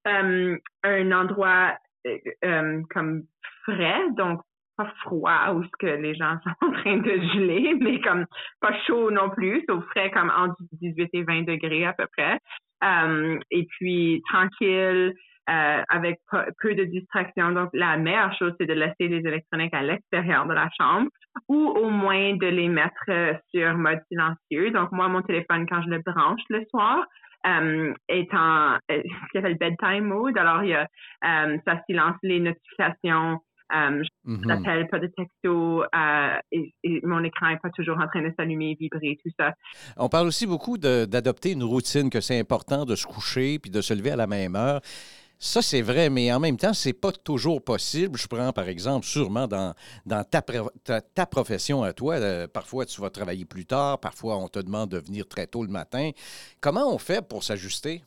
euh, 0.06 0.56
un 0.84 1.12
endroit 1.12 1.76
euh, 2.06 2.16
euh, 2.44 2.82
comme 2.92 3.24
frais, 3.64 4.00
donc 4.16 4.40
pas 4.78 4.90
froid 5.02 5.52
où 5.54 5.62
ce 5.64 5.70
que 5.78 5.86
les 5.86 6.14
gens 6.14 6.38
sont 6.44 6.66
en 6.66 6.72
train 6.72 6.96
de 6.96 7.10
geler, 7.34 7.74
mais 7.80 8.00
comme 8.00 8.24
pas 8.60 8.72
chaud 8.86 9.10
non 9.10 9.28
plus, 9.30 9.64
au 9.68 9.82
frais 9.82 10.10
comme 10.10 10.32
entre 10.34 10.56
18 10.80 11.10
et 11.12 11.22
20 11.22 11.42
degrés 11.42 11.84
à 11.84 11.92
peu 11.92 12.06
près. 12.16 12.38
Euh, 12.84 13.38
et 13.50 13.66
puis 13.66 14.22
tranquille, 14.30 15.12
euh, 15.50 15.82
avec 15.88 16.20
peu, 16.30 16.44
peu 16.60 16.74
de 16.74 16.84
distractions. 16.84 17.50
Donc, 17.52 17.70
la 17.72 17.96
meilleure 17.96 18.32
chose, 18.38 18.52
c'est 18.60 18.66
de 18.66 18.74
laisser 18.74 19.08
les 19.08 19.26
électroniques 19.26 19.74
à 19.74 19.82
l'extérieur 19.82 20.46
de 20.46 20.54
la 20.54 20.68
chambre 20.78 21.10
ou 21.48 21.56
au 21.56 21.90
moins 21.90 22.36
de 22.36 22.46
les 22.46 22.68
mettre 22.68 23.02
euh, 23.08 23.34
sur 23.52 23.76
mode 23.76 24.00
silencieux. 24.08 24.70
Donc, 24.70 24.92
moi, 24.92 25.08
mon 25.08 25.22
téléphone, 25.22 25.66
quand 25.68 25.82
je 25.82 25.88
le 25.88 26.02
branche 26.04 26.42
le 26.50 26.64
soir, 26.70 27.04
euh, 27.46 27.94
est 28.08 28.32
en 28.34 28.74
euh, 28.74 28.78
ce 28.88 29.32
qu'on 29.32 29.38
appelle 29.38 29.58
bedtime 29.58 30.04
mode. 30.04 30.36
Alors, 30.36 30.62
il 30.64 30.70
y 30.70 30.74
a, 30.74 30.86
euh, 31.24 31.56
ça 31.66 31.80
silence 31.88 32.16
les 32.22 32.40
notifications. 32.40 33.38
Euh, 33.70 34.02
je 34.26 34.46
n'appelle 34.46 34.88
pas 34.88 34.98
de 34.98 35.08
texto 35.08 35.82
euh, 35.82 36.36
et, 36.52 36.74
et 36.82 37.00
mon 37.04 37.22
écran 37.22 37.50
n'est 37.50 37.58
pas 37.58 37.70
toujours 37.70 37.98
en 37.98 38.06
train 38.06 38.22
de 38.22 38.32
s'allumer, 38.36 38.76
vibrer, 38.80 39.18
tout 39.22 39.30
ça. 39.38 39.52
On 39.96 40.08
parle 40.08 40.26
aussi 40.26 40.46
beaucoup 40.46 40.78
d'adopter 40.78 41.52
une 41.52 41.64
routine, 41.64 42.08
que 42.08 42.20
c'est 42.20 42.38
important 42.38 42.84
de 42.84 42.94
se 42.94 43.06
coucher 43.06 43.58
puis 43.58 43.70
de 43.70 43.80
se 43.80 43.92
lever 43.92 44.12
à 44.12 44.16
la 44.16 44.26
même 44.26 44.56
heure. 44.56 44.80
Ça, 45.40 45.62
c'est 45.62 45.82
vrai, 45.82 46.10
mais 46.10 46.32
en 46.32 46.40
même 46.40 46.56
temps, 46.56 46.72
c'est 46.72 46.92
pas 46.92 47.12
toujours 47.12 47.62
possible. 47.62 48.18
Je 48.18 48.26
prends, 48.26 48.52
par 48.52 48.68
exemple, 48.68 49.06
sûrement 49.06 49.46
dans, 49.46 49.72
dans 50.04 50.24
ta, 50.24 50.42
pro- 50.42 50.72
ta, 50.82 51.00
ta 51.00 51.26
profession 51.26 51.84
à 51.84 51.92
toi, 51.92 52.14
euh, 52.14 52.48
parfois 52.48 52.86
tu 52.86 53.00
vas 53.00 53.10
travailler 53.10 53.44
plus 53.44 53.64
tard, 53.64 54.00
parfois 54.00 54.36
on 54.36 54.48
te 54.48 54.58
demande 54.58 54.90
de 54.90 54.98
venir 54.98 55.28
très 55.28 55.46
tôt 55.46 55.62
le 55.62 55.70
matin. 55.70 56.10
Comment 56.60 56.92
on 56.92 56.98
fait 56.98 57.26
pour 57.26 57.44
s'ajuster? 57.44 58.02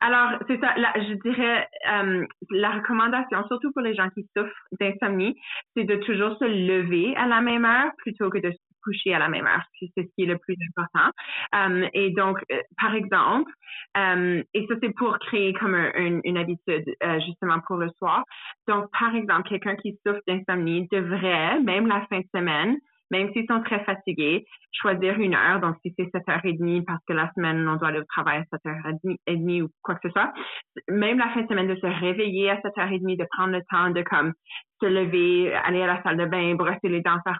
Alors, 0.00 0.38
c'est 0.46 0.60
ça, 0.60 0.74
là, 0.76 0.92
je 0.96 1.14
dirais, 1.28 1.66
euh, 1.92 2.24
la 2.50 2.70
recommandation, 2.70 3.44
surtout 3.48 3.72
pour 3.72 3.82
les 3.82 3.94
gens 3.94 4.08
qui 4.10 4.24
souffrent 4.36 4.52
d'insomnie, 4.80 5.34
c'est 5.76 5.84
de 5.84 5.96
toujours 5.96 6.36
se 6.38 6.44
lever 6.44 7.16
à 7.16 7.26
la 7.26 7.40
même 7.40 7.64
heure 7.64 7.90
plutôt 7.98 8.30
que 8.30 8.38
de 8.38 8.50
se 8.52 8.56
coucher 8.84 9.12
à 9.12 9.18
la 9.18 9.28
même 9.28 9.46
heure. 9.46 9.64
Puis 9.72 9.90
C'est 9.96 10.04
ce 10.04 10.08
qui 10.14 10.22
est 10.22 10.26
le 10.26 10.38
plus 10.38 10.54
important. 10.70 11.10
Euh, 11.56 11.88
et 11.94 12.10
donc, 12.10 12.38
euh, 12.52 12.60
par 12.80 12.94
exemple, 12.94 13.50
euh, 13.96 14.42
et 14.54 14.66
ça, 14.68 14.74
c'est 14.80 14.94
pour 14.94 15.18
créer 15.18 15.52
comme 15.54 15.74
un- 15.74 16.20
une 16.22 16.38
habitude, 16.38 16.84
euh, 17.02 17.18
justement, 17.26 17.58
pour 17.66 17.76
le 17.76 17.90
soir. 17.98 18.22
Donc, 18.68 18.86
par 18.98 19.14
exemple, 19.16 19.48
quelqu'un 19.48 19.74
qui 19.76 19.98
souffre 20.06 20.20
d'insomnie 20.28 20.86
devrait, 20.92 21.58
même 21.60 21.88
la 21.88 22.06
fin 22.06 22.20
de 22.20 22.26
semaine, 22.34 22.76
même 23.10 23.32
s'ils 23.32 23.46
sont 23.46 23.62
très 23.62 23.84
fatigués, 23.84 24.44
choisir 24.72 25.18
une 25.18 25.34
heure. 25.34 25.60
Donc, 25.60 25.76
si 25.82 25.94
c'est 25.98 26.10
7h30 26.12 26.84
parce 26.84 27.02
que 27.06 27.12
la 27.12 27.30
semaine, 27.34 27.66
on 27.68 27.76
doit 27.76 27.88
aller 27.88 28.00
au 28.00 28.04
travail 28.04 28.38
à 28.38 28.56
7h30 28.56 29.62
ou 29.62 29.68
quoi 29.82 29.94
que 29.96 30.08
ce 30.08 30.12
soit, 30.12 30.32
même 30.88 31.18
la 31.18 31.28
fin 31.30 31.42
de 31.42 31.48
semaine, 31.48 31.68
de 31.68 31.76
se 31.76 31.86
réveiller 31.86 32.50
à 32.50 32.56
7h30, 32.56 33.16
de 33.16 33.26
prendre 33.30 33.52
le 33.52 33.62
temps 33.70 33.90
de 33.90 34.02
comme 34.02 34.32
se 34.80 34.86
lever, 34.86 35.52
aller 35.54 35.82
à 35.82 35.86
la 35.86 36.02
salle 36.02 36.18
de 36.18 36.26
bain, 36.26 36.54
brosser 36.54 36.88
les 36.88 37.00
dents, 37.00 37.18
faire 37.24 37.38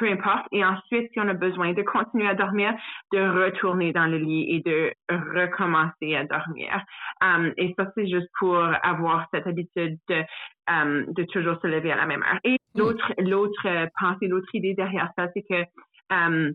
peu 0.00 0.10
importe. 0.10 0.46
Et 0.50 0.64
ensuite, 0.64 1.12
si 1.12 1.20
on 1.20 1.28
a 1.28 1.34
besoin 1.34 1.74
de 1.74 1.82
continuer 1.82 2.26
à 2.26 2.34
dormir, 2.34 2.72
de 3.12 3.18
retourner 3.18 3.92
dans 3.92 4.06
le 4.06 4.16
lit 4.16 4.46
et 4.50 4.60
de 4.60 4.92
recommencer 5.08 6.16
à 6.16 6.24
dormir. 6.24 6.82
Um, 7.22 7.52
et 7.58 7.74
ça, 7.78 7.86
c'est 7.94 8.08
juste 8.08 8.28
pour 8.38 8.56
avoir 8.56 9.28
cette 9.32 9.46
habitude 9.46 9.98
de, 10.08 10.22
um, 10.66 11.04
de 11.12 11.22
toujours 11.24 11.60
se 11.60 11.66
lever 11.66 11.92
à 11.92 11.96
la 11.96 12.06
même 12.06 12.22
heure. 12.22 12.40
Et 12.44 12.56
l'autre, 12.74 13.12
l'autre 13.18 13.66
euh, 13.66 13.86
pensée, 14.00 14.26
l'autre 14.26 14.52
idée 14.54 14.74
derrière 14.74 15.10
ça, 15.16 15.28
c'est 15.34 15.42
que 15.42 15.62
um, 16.10 16.52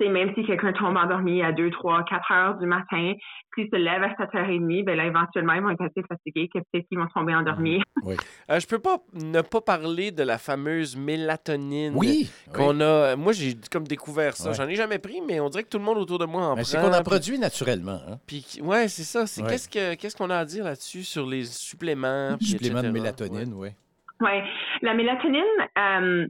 c'est 0.00 0.08
même 0.08 0.32
si 0.34 0.44
quelqu'un 0.44 0.72
tombe 0.72 0.96
endormi 0.96 1.42
à 1.42 1.52
2, 1.52 1.70
3, 1.70 2.04
4 2.04 2.32
heures 2.32 2.54
du 2.58 2.66
matin, 2.66 3.12
s'il 3.54 3.68
se 3.68 3.76
lève 3.76 4.02
à 4.02 4.08
7h30, 4.14 4.84
ben 4.84 4.96
là, 4.96 5.04
éventuellement, 5.06 5.52
ils 5.52 5.62
vont 5.62 5.70
être 5.70 5.82
assez 5.84 6.02
fatigués 6.08 6.48
que 6.52 6.58
peut-être 6.58 6.88
qu'ils 6.88 6.98
vont 6.98 7.06
tomber 7.14 7.34
endormis. 7.34 7.80
Oui. 8.04 8.16
Euh, 8.50 8.58
je 8.58 8.66
peux 8.66 8.80
pas 8.80 8.96
ne 9.12 9.42
pas 9.42 9.60
parler 9.60 10.10
de 10.10 10.24
la 10.24 10.36
fameuse 10.36 10.96
mélatonine. 10.96 11.92
Oui. 11.96 12.28
Qu'on 12.52 12.80
a. 12.80 13.14
Moi, 13.14 13.32
j'ai 13.32 13.54
comme 13.70 13.86
découvert 13.86 14.36
ça. 14.36 14.48
Ouais. 14.48 14.54
J'en 14.56 14.66
ai 14.66 14.74
jamais 14.74 14.98
pris, 14.98 15.20
mais 15.20 15.38
on 15.38 15.48
dirait 15.48 15.62
que 15.62 15.68
tout 15.68 15.78
le 15.78 15.84
monde 15.84 15.98
autour 15.98 16.18
de 16.18 16.24
moi 16.24 16.42
en 16.46 16.56
Mais 16.56 16.62
prend. 16.62 16.64
c'est 16.64 16.80
qu'on 16.80 16.88
en 16.88 16.94
puis- 16.94 17.02
produit 17.04 17.38
naturellement. 17.38 18.00
hein. 18.08 18.16
Puis, 18.26 18.44
ouais, 18.60 18.88
c'est 18.88 19.04
ça. 19.04 19.26
C'est 19.28 19.42
Ouais. 19.42 19.50
qu'est-ce 19.50 19.68
que 19.68 19.94
qu'est-ce 19.94 20.16
qu'on 20.16 20.30
a 20.30 20.36
à 20.38 20.44
dire 20.44 20.64
là-dessus 20.64 21.04
sur 21.04 21.26
les 21.26 21.44
suppléments, 21.44 22.36
puis 22.38 22.46
Supplément 22.48 22.82
de 22.82 22.88
mélatonine, 22.90 23.52
oui. 23.54 23.68
Ouais, 24.20 24.42
la 24.82 24.94
mélatonine, 24.94 25.42
euh, 25.78 26.26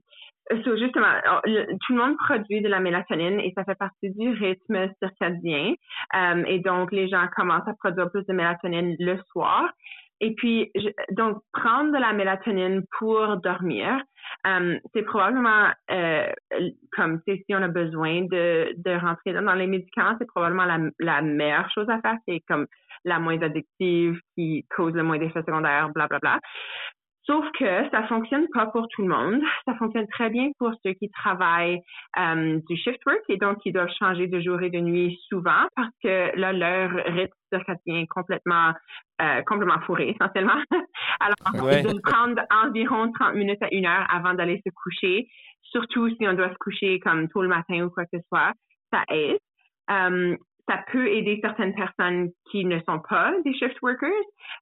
So, 0.51 0.77
justement, 0.77 1.13
tout 1.45 1.95
le 1.95 1.97
monde 1.97 2.17
produit 2.17 2.61
de 2.61 2.69
la 2.69 2.81
mélatonine 2.81 3.41
et 3.41 3.53
ça 3.57 3.65
fait 3.65 3.77
partie 3.77 4.11
du 4.11 4.31
rythme 4.31 4.89
circadien. 5.01 5.75
Euh, 6.15 6.45
et 6.47 6.59
donc, 6.59 6.93
les 6.93 7.09
gens 7.09 7.27
commencent 7.37 7.69
à 7.69 7.75
produire 7.75 8.11
plus 8.11 8.27
de 8.27 8.33
mélatonine 8.33 8.97
le 8.99 9.19
soir. 9.31 9.71
Et 10.21 10.35
puis, 10.35 10.71
donc, 11.13 11.39
prendre 11.53 11.93
de 11.93 11.99
la 11.99 12.13
mélatonine 12.13 12.85
pour 12.99 13.39
dormir, 13.39 14.01
euh, 14.47 14.79
c'est 14.95 15.03
probablement 15.03 15.71
euh, 15.91 16.27
comme 16.93 17.21
si 17.27 17.45
on 17.51 17.63
a 17.63 17.69
besoin 17.69 18.23
de, 18.23 18.73
de 18.77 19.01
rentrer 19.01 19.33
dans 19.33 19.55
les 19.55 19.67
médicaments, 19.67 20.15
c'est 20.21 20.29
probablement 20.29 20.65
la, 20.65 20.79
la 21.01 21.23
meilleure 21.23 21.71
chose 21.71 21.89
à 21.89 22.01
faire. 22.01 22.17
C'est 22.29 22.41
comme 22.47 22.67
la 23.05 23.19
moins 23.19 23.41
addictive, 23.43 24.21
qui 24.37 24.65
cause 24.77 24.95
le 24.95 25.03
moins 25.03 25.19
d'effets 25.19 25.43
secondaires, 25.43 25.91
bla 25.91 26.07
bla 26.07 26.21
bla. 26.21 26.39
Sauf 27.25 27.45
que 27.59 27.89
ça 27.91 28.03
fonctionne 28.09 28.47
pas 28.53 28.67
pour 28.67 28.89
tout 28.89 29.03
le 29.03 29.09
monde. 29.09 29.41
Ça 29.65 29.75
fonctionne 29.77 30.09
très 30.09 30.29
bien 30.29 30.51
pour 30.59 30.73
ceux 30.85 30.93
qui 30.95 31.09
travaillent 31.11 31.81
euh, 32.19 32.61
du 32.69 32.77
shift 32.77 32.99
work 33.07 33.21
et 33.29 33.37
donc 33.37 33.59
qui 33.59 33.71
doivent 33.71 33.93
changer 33.99 34.27
de 34.27 34.41
jour 34.41 34.61
et 34.61 34.71
de 34.71 34.81
nuit 34.81 35.19
souvent 35.29 35.67
parce 35.77 35.95
que 36.03 36.37
là, 36.37 36.53
leur 36.53 36.91
rythme 36.91 37.33
circadien 37.53 38.01
est 38.01 38.07
complètement, 38.07 38.73
euh, 39.21 39.43
complètement 39.47 39.81
fourré 39.83 40.17
essentiellement. 40.19 40.61
Alors, 41.21 41.65
Ouais. 41.65 41.83
de 41.83 41.91
le 41.91 42.01
prendre 42.01 42.43
environ 42.51 43.13
30 43.13 43.35
minutes 43.35 43.63
à 43.63 43.69
une 43.73 43.87
heure 43.87 44.07
avant 44.11 44.35
d'aller 44.35 44.61
se 44.67 44.71
coucher, 44.83 45.29
surtout 45.63 46.09
si 46.17 46.27
on 46.27 46.33
doit 46.35 46.51
se 46.51 46.59
coucher 46.59 46.99
comme 47.01 47.29
tôt 47.29 47.43
le 47.43 47.49
matin 47.49 47.83
ou 47.85 47.91
quoi 47.91 48.05
que 48.05 48.19
ce 48.19 48.25
soit, 48.29 48.53
ça 48.93 49.03
aide. 49.11 49.39
Euh, 49.91 50.37
ça 50.69 50.85
peut 50.91 51.09
aider 51.09 51.41
certaines 51.43 51.75
personnes 51.75 52.31
qui 52.51 52.65
ne 52.65 52.79
sont 52.89 53.01
pas 53.09 53.33
des 53.45 53.53
shift 53.55 53.77
workers. 53.83 54.11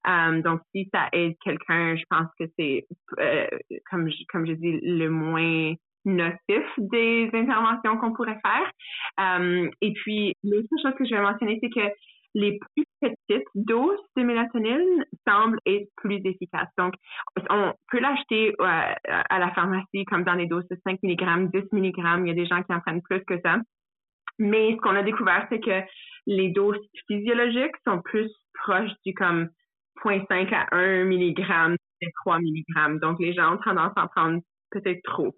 Euh, 0.08 0.40
donc, 0.42 0.60
si 0.74 0.88
ça 0.94 1.08
aide 1.12 1.34
quelqu'un, 1.44 1.96
je 1.96 2.04
pense 2.08 2.28
que 2.38 2.44
c'est, 2.58 2.86
euh, 3.20 3.46
comme, 3.90 4.10
je- 4.10 4.24
comme 4.32 4.46
je 4.46 4.52
dis, 4.52 4.80
le 4.82 5.08
moins 5.08 5.74
nocif 6.06 6.64
des 6.78 7.28
interventions 7.34 7.98
qu'on 7.98 8.12
pourrait 8.14 8.38
faire. 8.44 8.70
Euh, 9.20 9.68
et 9.82 9.92
puis, 9.92 10.34
l'autre 10.42 10.68
chose 10.82 10.94
que 10.98 11.04
je 11.04 11.14
vais 11.14 11.20
mentionner, 11.20 11.58
c'est 11.62 11.68
que 11.70 11.86
les 12.34 12.58
plus 12.58 12.84
petites 13.00 13.48
doses 13.56 13.98
de 14.16 14.22
mélatonine 14.22 15.04
semblent 15.26 15.58
être 15.66 15.88
plus 15.96 16.20
efficaces. 16.24 16.68
Donc, 16.78 16.94
on 17.50 17.72
peut 17.90 17.98
l'acheter 18.00 18.54
euh, 18.60 18.94
à 19.04 19.38
la 19.38 19.50
pharmacie 19.52 20.04
comme 20.06 20.22
dans 20.24 20.36
des 20.36 20.46
doses 20.46 20.66
de 20.70 20.78
5 20.86 20.98
mg, 21.02 21.50
10 21.52 21.64
mg. 21.72 21.94
Il 21.98 22.28
y 22.28 22.30
a 22.30 22.34
des 22.34 22.46
gens 22.46 22.62
qui 22.62 22.72
en 22.72 22.80
prennent 22.80 23.02
plus 23.02 23.22
que 23.24 23.34
ça. 23.44 23.56
Mais 24.40 24.72
ce 24.72 24.76
qu'on 24.79 24.96
a 24.96 25.03
découvert, 25.03 25.46
c'est 25.50 25.61
que 25.61 25.83
les 26.26 26.50
doses 26.50 26.79
physiologiques 27.07 27.76
sont 27.87 28.00
plus 28.00 28.31
proches 28.55 28.90
du 29.05 29.14
comme 29.14 29.50
0.5 30.03 30.53
à 30.55 30.74
1 30.74 31.05
mg 31.05 31.76
et 32.00 32.09
3 32.22 32.38
mg. 32.38 33.00
Donc, 33.00 33.20
les 33.20 33.35
gens 33.35 33.55
ont 33.55 33.59
tendance 33.59 33.92
à 33.96 34.05
en 34.05 34.09
prendre 34.09 34.40
peut-être 34.70 35.03
trop. 35.05 35.37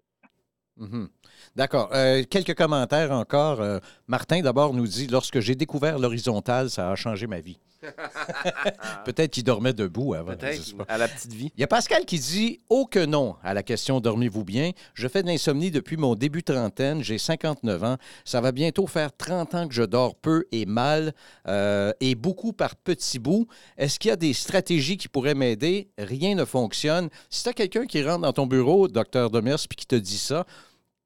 Mhm. 0.76 1.08
D'accord. 1.56 1.90
Euh, 1.92 2.22
quelques 2.30 2.54
commentaires 2.54 3.10
encore. 3.10 3.60
Euh, 3.60 3.78
Martin, 4.06 4.40
d'abord, 4.40 4.72
nous 4.72 4.86
dit 4.86 5.08
Lorsque 5.08 5.40
j'ai 5.40 5.56
découvert 5.56 5.98
l'horizontale, 5.98 6.70
ça 6.70 6.90
a 6.90 6.94
changé 6.94 7.26
ma 7.26 7.40
vie. 7.40 7.58
Peut-être 9.04 9.32
qu'il 9.32 9.44
dormait 9.44 9.72
debout 9.72 10.14
avant. 10.14 10.36
Peut-être 10.36 10.74
à 10.88 10.98
la 10.98 11.08
petite 11.08 11.32
vie. 11.32 11.52
Il 11.56 11.60
y 11.60 11.64
a 11.64 11.66
Pascal 11.66 12.04
qui 12.04 12.18
dit 12.18 12.60
Oh 12.68 12.86
que 12.86 13.04
non 13.04 13.36
à 13.42 13.54
la 13.54 13.62
question 13.62 14.00
Dormez-vous 14.00 14.44
bien? 14.44 14.72
Je 14.94 15.08
fais 15.08 15.22
de 15.22 15.28
l'insomnie 15.28 15.70
depuis 15.70 15.96
mon 15.96 16.14
début 16.14 16.42
trentaine. 16.42 17.02
J'ai 17.02 17.18
59 17.18 17.84
ans. 17.84 17.96
Ça 18.24 18.40
va 18.40 18.52
bientôt 18.52 18.86
faire 18.86 19.16
30 19.16 19.54
ans 19.54 19.68
que 19.68 19.74
je 19.74 19.82
dors 19.82 20.14
peu 20.14 20.44
et 20.52 20.66
mal 20.66 21.12
euh, 21.48 21.92
et 22.00 22.14
beaucoup 22.14 22.52
par 22.52 22.76
petits 22.76 23.18
bouts. 23.18 23.46
Est-ce 23.76 23.98
qu'il 23.98 24.10
y 24.10 24.12
a 24.12 24.16
des 24.16 24.32
stratégies 24.32 24.96
qui 24.96 25.08
pourraient 25.08 25.34
m'aider? 25.34 25.90
Rien 25.98 26.34
ne 26.34 26.44
fonctionne. 26.44 27.08
Si 27.30 27.42
tu 27.42 27.48
as 27.48 27.52
quelqu'un 27.52 27.86
qui 27.86 28.02
rentre 28.02 28.22
dans 28.22 28.32
ton 28.32 28.46
bureau, 28.46 28.88
docteur 28.88 29.30
Demers, 29.30 29.58
puis 29.68 29.76
qui 29.76 29.86
te 29.86 29.96
dit 29.96 30.18
ça, 30.18 30.46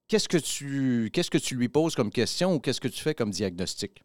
qu'est-ce 0.09 0.29
que 0.29 0.39
tu 0.39 1.11
qu'est-ce 1.13 1.31
que 1.31 1.39
tu 1.39 1.57
lui 1.57 1.69
poses 1.69 1.95
comme 1.95 2.11
question 2.11 2.55
ou 2.55 2.61
qu'est-ce 2.61 2.81
que 2.81 2.89
tu 2.89 3.01
fais 3.01 3.15
comme 3.15 3.31
diagnostic 3.31 4.03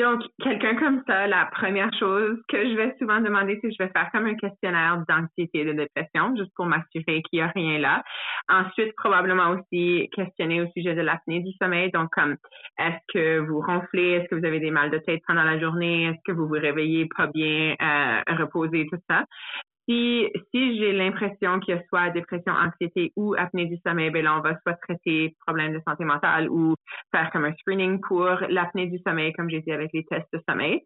Donc, 0.00 0.22
quelqu'un 0.42 0.76
comme 0.76 1.02
ça, 1.06 1.26
la 1.26 1.44
première 1.46 1.92
chose 1.98 2.38
que 2.48 2.56
je 2.56 2.74
vais 2.74 2.96
souvent 2.98 3.20
demander, 3.20 3.58
c'est 3.60 3.70
je 3.70 3.76
vais 3.78 3.90
faire 3.90 4.10
comme 4.12 4.24
un 4.24 4.34
questionnaire 4.34 5.04
d'anxiété 5.06 5.60
et 5.60 5.64
de 5.66 5.72
dépression, 5.72 6.34
juste 6.36 6.52
pour 6.56 6.64
m'assurer 6.64 7.22
qu'il 7.22 7.38
n'y 7.38 7.40
a 7.42 7.48
rien 7.48 7.78
là. 7.78 8.02
Ensuite, 8.48 8.94
probablement 8.96 9.50
aussi 9.50 10.08
questionner 10.12 10.62
au 10.62 10.66
sujet 10.74 10.94
de 10.94 11.02
l'apnée 11.02 11.40
du 11.40 11.52
sommeil. 11.60 11.90
Donc, 11.90 12.08
comme, 12.12 12.36
est-ce 12.78 13.12
que 13.12 13.38
vous 13.40 13.60
ronflez? 13.60 14.12
Est-ce 14.12 14.28
que 14.28 14.36
vous 14.36 14.46
avez 14.46 14.60
des 14.60 14.70
mal 14.70 14.90
de 14.90 14.98
tête 14.98 15.20
pendant 15.26 15.44
la 15.44 15.60
journée? 15.60 16.06
Est-ce 16.06 16.20
que 16.24 16.32
vous 16.32 16.48
vous 16.48 16.54
réveillez 16.54 17.06
pas 17.14 17.26
bien, 17.26 17.74
euh, 17.82 18.36
reposé, 18.38 18.86
tout 18.90 19.00
ça? 19.08 19.24
Si, 19.90 20.30
j'ai 20.52 20.92
l'impression 20.92 21.58
qu'il 21.58 21.74
y 21.74 21.78
a 21.78 21.82
soit 21.88 22.10
dépression, 22.10 22.52
anxiété 22.52 23.12
ou 23.16 23.34
apnée 23.36 23.66
du 23.66 23.76
sommeil, 23.84 24.10
ben 24.10 24.22
là, 24.22 24.36
on 24.38 24.40
va 24.40 24.56
soit 24.62 24.74
traiter 24.74 25.34
problème 25.44 25.72
de 25.72 25.80
santé 25.84 26.04
mentale 26.04 26.48
ou 26.48 26.76
faire 27.10 27.28
comme 27.32 27.44
un 27.44 27.54
screening 27.54 28.00
pour 28.00 28.28
l'apnée 28.48 28.86
du 28.86 28.98
sommeil, 29.04 29.32
comme 29.32 29.50
j'ai 29.50 29.62
dit 29.62 29.72
avec 29.72 29.90
les 29.92 30.04
tests 30.04 30.32
de 30.32 30.40
sommeil. 30.48 30.82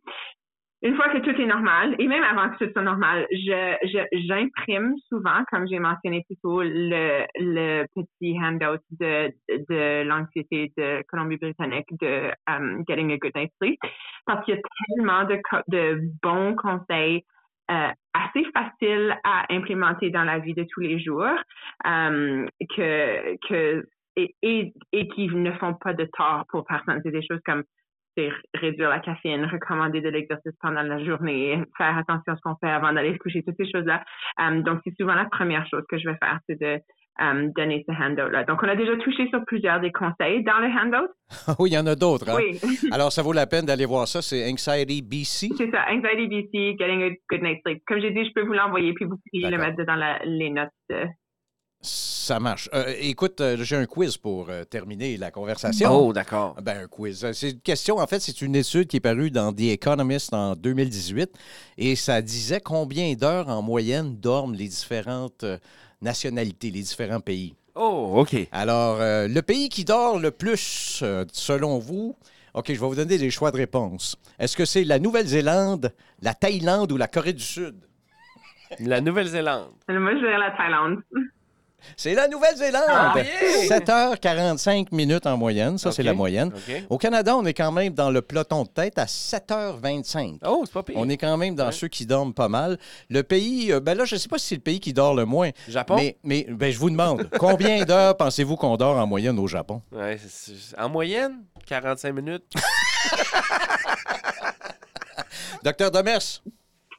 Une 0.80 0.96
fois 0.96 1.08
que 1.10 1.18
tout 1.18 1.38
est 1.38 1.46
normal, 1.46 1.96
et 1.98 2.06
même 2.06 2.22
avant 2.22 2.50
que 2.50 2.64
tout 2.64 2.72
soit 2.72 2.82
normal, 2.82 3.26
je, 3.30 4.06
j'imprime 4.26 4.94
souvent, 5.08 5.44
comme 5.50 5.66
j'ai 5.66 5.78
mentionné 5.78 6.24
plus 6.26 6.36
tôt, 6.42 6.62
le, 6.62 7.24
le 7.38 7.84
petit 7.94 8.38
handout 8.38 8.82
de, 9.00 9.30
de 9.68 10.02
l'anxiété 10.06 10.72
de 10.78 11.02
Colombie-Britannique 11.08 11.88
de 12.00 12.30
um, 12.48 12.84
Getting 12.88 13.12
a 13.12 13.18
Good 13.18 13.32
Night's 13.34 13.54
Sleep, 13.58 13.80
parce 14.26 14.44
qu'il 14.44 14.54
y 14.54 14.58
a 14.58 14.62
tellement 14.88 15.24
de, 15.24 15.40
de 15.68 16.00
bons 16.22 16.54
conseils 16.56 17.22
euh, 17.70 17.88
assez 18.12 18.44
faciles 18.52 19.16
à 19.24 19.44
implémenter 19.50 20.10
dans 20.10 20.24
la 20.24 20.38
vie 20.38 20.54
de 20.54 20.66
tous 20.70 20.80
les 20.80 20.98
jours 20.98 21.24
euh, 21.86 22.46
que, 22.76 23.36
que 23.48 23.86
et, 24.16 24.34
et, 24.42 24.72
et 24.92 25.08
qui 25.08 25.26
ne 25.28 25.52
font 25.52 25.74
pas 25.74 25.92
de 25.92 26.08
tort 26.16 26.44
pour 26.48 26.64
personne. 26.64 27.00
C'est 27.02 27.10
des 27.10 27.26
choses 27.26 27.40
comme 27.44 27.64
réduire 28.54 28.90
la 28.90 29.00
caféine, 29.00 29.44
recommander 29.44 30.00
de 30.00 30.08
l'exercice 30.08 30.54
pendant 30.60 30.82
la 30.82 31.04
journée, 31.04 31.60
faire 31.76 31.96
attention 31.98 32.32
à 32.32 32.36
ce 32.36 32.40
qu'on 32.42 32.56
fait 32.56 32.70
avant 32.70 32.92
d'aller 32.92 33.14
se 33.14 33.18
coucher, 33.18 33.42
toutes 33.42 33.56
ces 33.56 33.70
choses-là. 33.70 34.04
Um, 34.38 34.62
donc, 34.62 34.80
c'est 34.84 34.94
souvent 34.96 35.14
la 35.14 35.24
première 35.24 35.66
chose 35.66 35.84
que 35.88 35.98
je 35.98 36.08
vais 36.08 36.16
faire, 36.22 36.38
c'est 36.48 36.60
de 36.60 36.78
um, 37.20 37.52
donner 37.52 37.84
ce 37.88 37.92
handout-là. 37.92 38.44
Donc, 38.44 38.58
on 38.62 38.68
a 38.68 38.76
déjà 38.76 38.96
touché 38.96 39.28
sur 39.30 39.44
plusieurs 39.46 39.80
des 39.80 39.92
conseils 39.92 40.42
dans 40.44 40.58
le 40.58 40.66
handout. 40.68 41.10
oui, 41.58 41.70
il 41.70 41.74
y 41.74 41.78
en 41.78 41.86
a 41.86 41.94
d'autres. 41.94 42.28
hein? 42.28 42.36
Oui, 42.36 42.58
Alors, 42.92 43.12
ça 43.12 43.22
vaut 43.22 43.32
la 43.32 43.46
peine 43.46 43.66
d'aller 43.66 43.86
voir 43.86 44.06
ça. 44.08 44.20
C'est 44.22 44.50
Anxiety 44.50 45.02
BC. 45.02 45.50
c'est 45.56 45.70
ça. 45.70 45.84
Anxiety 45.90 46.26
BC, 46.28 46.76
Getting 46.78 47.02
a 47.02 47.10
Good 47.30 47.42
Night's 47.42 47.62
Sleep. 47.66 47.82
Comme 47.86 48.00
j'ai 48.00 48.10
dit, 48.10 48.24
je 48.24 48.32
peux 48.34 48.46
vous 48.46 48.52
l'envoyer, 48.54 48.92
puis 48.94 49.04
vous 49.04 49.16
pouvez 49.30 49.48
le 49.50 49.58
mettre 49.58 49.84
dans 49.84 49.96
la- 49.96 50.18
les 50.24 50.50
notes. 50.50 50.68
de- 50.90 51.06
Ça 51.86 52.40
marche. 52.40 52.70
Euh, 52.72 52.94
écoute, 52.98 53.42
euh, 53.42 53.58
j'ai 53.60 53.76
un 53.76 53.84
quiz 53.84 54.16
pour 54.16 54.48
euh, 54.48 54.64
terminer 54.64 55.18
la 55.18 55.30
conversation. 55.30 55.90
Oh, 55.92 56.12
d'accord. 56.14 56.56
Ben, 56.62 56.84
un 56.84 56.86
quiz. 56.88 57.22
Euh, 57.26 57.32
C'est 57.34 57.50
une 57.50 57.60
question, 57.60 57.98
en 57.98 58.06
fait, 58.06 58.20
c'est 58.20 58.40
une 58.40 58.56
étude 58.56 58.86
qui 58.86 58.96
est 58.96 59.00
parue 59.00 59.30
dans 59.30 59.52
The 59.52 59.60
Economist 59.74 60.32
en 60.32 60.54
2018 60.56 61.28
et 61.76 61.94
ça 61.94 62.22
disait 62.22 62.60
combien 62.64 63.12
d'heures 63.14 63.50
en 63.50 63.60
moyenne 63.60 64.16
dorment 64.18 64.54
les 64.54 64.68
différentes 64.68 65.44
euh, 65.44 65.58
nationalités, 66.04 66.70
les 66.70 66.82
différents 66.82 67.20
pays. 67.20 67.54
Oh, 67.74 68.12
OK. 68.18 68.36
Alors, 68.52 69.00
euh, 69.00 69.26
le 69.26 69.42
pays 69.42 69.68
qui 69.68 69.84
dort 69.84 70.20
le 70.20 70.30
plus, 70.30 71.00
euh, 71.02 71.24
selon 71.32 71.78
vous, 71.78 72.16
OK, 72.54 72.66
je 72.68 72.72
vais 72.72 72.86
vous 72.86 72.94
donner 72.94 73.18
des 73.18 73.30
choix 73.30 73.50
de 73.50 73.56
réponse. 73.56 74.16
Est-ce 74.38 74.56
que 74.56 74.64
c'est 74.64 74.84
la 74.84 75.00
Nouvelle-Zélande, 75.00 75.92
la 76.22 76.34
Thaïlande 76.34 76.92
ou 76.92 76.96
la 76.96 77.08
Corée 77.08 77.32
du 77.32 77.42
Sud? 77.42 77.74
La 78.78 79.00
Nouvelle-Zélande. 79.00 79.72
Moi, 79.88 80.12
je 80.14 80.18
dirais 80.18 80.38
la 80.38 80.52
Thaïlande. 80.52 81.02
C'est 81.96 82.14
la 82.14 82.28
Nouvelle-Zélande! 82.28 82.82
Ah, 82.88 83.14
yeah! 83.16 83.78
7h45 83.78 84.88
minutes 84.92 85.26
en 85.26 85.36
moyenne, 85.36 85.78
ça 85.78 85.92
c'est 85.92 86.02
la 86.02 86.14
moyenne. 86.14 86.52
Au 86.90 86.98
Canada, 86.98 87.36
on 87.36 87.44
est 87.44 87.54
quand 87.54 87.72
même 87.72 87.92
dans 87.94 88.10
le 88.10 88.22
peloton 88.22 88.62
de 88.64 88.68
tête 88.68 88.98
à 88.98 89.04
7h25. 89.04 90.38
Oh, 90.46 90.62
c'est 90.64 90.72
pas 90.72 90.82
pire. 90.82 90.96
On 90.98 91.08
est 91.08 91.16
quand 91.16 91.36
même 91.36 91.54
dans 91.54 91.66
Ouais. 91.66 91.72
ceux 91.72 91.88
qui 91.88 92.04
dorment 92.06 92.34
pas 92.34 92.48
mal. 92.48 92.78
Le 93.08 93.22
pays, 93.22 93.72
euh, 93.72 93.80
ben 93.80 93.96
là, 93.96 94.04
je 94.04 94.14
ne 94.16 94.20
sais 94.20 94.28
pas 94.28 94.38
si 94.38 94.48
c'est 94.48 94.54
le 94.56 94.60
pays 94.60 94.80
qui 94.80 94.92
dort 94.92 95.14
le 95.14 95.24
moins, 95.24 95.50
Japon? 95.68 95.96
mais, 95.96 96.16
mais 96.22 96.46
ben, 96.48 96.72
je 96.72 96.78
vous 96.78 96.90
demande, 96.90 97.28
combien 97.38 97.84
d'heures 97.84 98.16
pensez-vous 98.16 98.56
qu'on 98.56 98.76
dort 98.76 98.96
en 98.98 99.06
moyenne 99.06 99.38
au 99.38 99.46
Japon? 99.46 99.80
Ouais, 99.92 100.18
en 100.78 100.88
moyenne, 100.88 101.42
45 101.66 102.12
minutes. 102.12 102.44
Docteur 105.62 105.90
Demers? 105.90 106.42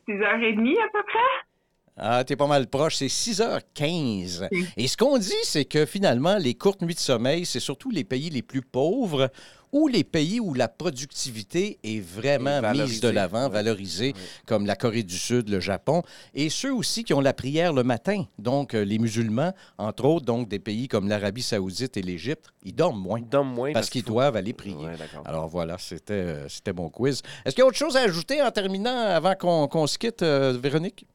6h30 0.07 0.73
à 0.77 0.87
peu 0.91 1.03
près. 1.03 1.54
Ah, 1.97 2.23
t'es 2.25 2.35
pas 2.35 2.47
mal 2.47 2.67
proche, 2.67 2.97
c'est 2.97 3.07
6h15. 3.07 4.49
Et 4.77 4.87
ce 4.87 4.97
qu'on 4.97 5.17
dit, 5.17 5.31
c'est 5.43 5.65
que 5.65 5.85
finalement, 5.85 6.37
les 6.37 6.53
courtes 6.53 6.81
nuits 6.81 6.93
de 6.95 6.99
sommeil, 6.99 7.45
c'est 7.45 7.59
surtout 7.61 7.89
les 7.89 8.03
pays 8.03 8.29
les 8.29 8.41
plus 8.41 8.61
pauvres 8.61 9.29
ou 9.71 9.87
les 9.89 10.03
pays 10.05 10.39
où 10.39 10.53
la 10.53 10.67
productivité 10.69 11.79
est 11.83 11.99
vraiment 11.99 12.61
mise 12.73 13.01
de 13.01 13.09
l'avant, 13.09 13.45
Ouais. 13.45 13.49
valorisée, 13.49 14.07
Ouais. 14.13 14.21
comme 14.45 14.65
la 14.65 14.75
Corée 14.75 15.03
du 15.03 15.17
Sud, 15.17 15.49
le 15.49 15.59
Japon, 15.59 16.01
et 16.33 16.49
ceux 16.49 16.73
aussi 16.73 17.03
qui 17.03 17.13
ont 17.13 17.19
la 17.19 17.33
prière 17.33 17.73
le 17.73 17.83
matin. 17.83 18.25
Donc, 18.39 18.73
euh, 18.73 18.83
les 18.85 18.99
musulmans, 18.99 19.53
entre 19.77 20.05
autres, 20.05 20.25
donc 20.25 20.47
des 20.47 20.59
pays 20.59 20.87
comme 20.87 21.09
l'Arabie 21.09 21.41
saoudite 21.43 21.97
et 21.97 22.01
l'Égypte, 22.01 22.45
ils 22.63 22.73
dorment 22.75 23.01
moins 23.01 23.19
Ils 23.19 23.27
dorment 23.27 23.53
moins. 23.53 23.73
parce 23.73 23.89
qu'ils 23.89 24.03
faut- 24.03 24.09
doivent 24.11 24.35
aller 24.37 24.53
prier. 24.53 24.75
Ouais. 24.75 24.95
Alors 25.25 25.47
voilà, 25.49 25.75
c'était 25.77 26.13
euh, 26.13 26.47
c'était 26.49 26.73
mon 26.73 26.89
quiz. 26.89 27.21
Est-ce 27.45 27.55
qu'il 27.55 27.61
y 27.61 27.65
a 27.65 27.67
autre 27.67 27.77
chose 27.77 27.97
à 27.97 28.01
ajouter 28.01 28.41
en 28.41 28.51
terminant 28.51 28.95
avant 28.97 29.35
qu'on 29.35 29.67
qu'on 29.67 29.87
se 29.87 29.97
quitte, 29.97 30.21
euh, 30.23 30.57
Véronique? 30.61 31.05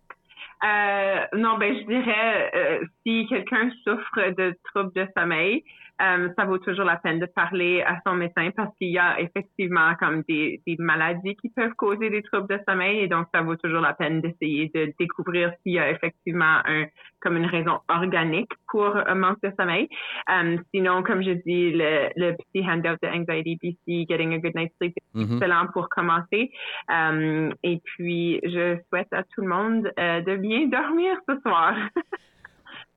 Euh, 0.63 1.25
non, 1.37 1.57
ben 1.57 1.75
je 1.75 1.87
dirais 1.87 2.51
euh, 2.55 2.85
si 3.03 3.27
quelqu'un 3.29 3.71
souffre 3.85 4.31
de 4.37 4.55
troubles 4.65 4.93
de 4.93 5.07
sommeil, 5.17 5.65
euh, 6.01 6.29
ça 6.37 6.45
vaut 6.45 6.59
toujours 6.59 6.85
la 6.85 6.97
peine 6.97 7.19
de 7.19 7.27
parler 7.27 7.83
à 7.83 7.99
son 8.07 8.15
médecin 8.15 8.51
parce 8.57 8.75
qu'il 8.77 8.89
y 8.91 8.99
a 8.99 9.21
effectivement 9.21 9.95
comme 9.99 10.23
des, 10.29 10.61
des, 10.67 10.77
maladies 10.79 11.37
qui 11.37 11.51
peuvent 11.51 11.75
causer 11.75 12.11
des 12.11 12.23
troubles 12.23 12.49
de 12.49 12.61
sommeil 12.69 13.01
et 13.01 13.09
donc 13.09 13.27
ça 13.35 13.43
vaut 13.43 13.57
toujours 13.57 13.81
la 13.81 13.93
peine 13.93 14.21
d'essayer 14.21 14.71
de 14.75 14.93
découvrir 14.99 15.53
s'il 15.63 15.73
y 15.73 15.79
a 15.79 15.91
effectivement 15.91 16.59
un 16.65 16.87
comme 17.21 17.37
une 17.37 17.47
raison 17.47 17.81
organique 17.89 18.51
pour 18.69 18.97
un 18.97 19.15
manque 19.15 19.43
de 19.43 19.53
sommeil. 19.59 19.89
Euh, 20.31 20.57
sinon, 20.75 21.03
comme 21.03 21.23
je 21.23 21.33
dis, 21.33 21.71
le, 21.71 22.09
le 22.17 22.35
petit 22.35 22.67
handout 22.67 22.97
de 23.03 23.09
Anxiety 23.09 23.59
BC, 23.63 24.07
Getting 24.09 24.33
a 24.35 24.39
Good 24.39 24.55
Night's 24.55 24.75
Sleep, 24.79 24.95
Mhm. 25.15 25.35
excellent 25.35 25.67
pour 25.73 25.89
commencer. 25.89 26.51
Euh, 26.91 27.51
et 27.63 27.81
puis, 27.85 28.41
je 28.45 28.79
souhaite 28.89 29.13
à 29.13 29.23
tout 29.25 29.43
le 29.43 29.49
monde 29.49 29.93
euh, 29.99 30.21
de 30.21 30.37
bien 30.37 30.67
dormir 30.69 31.17
ce 31.29 31.39
soir. 31.41 31.75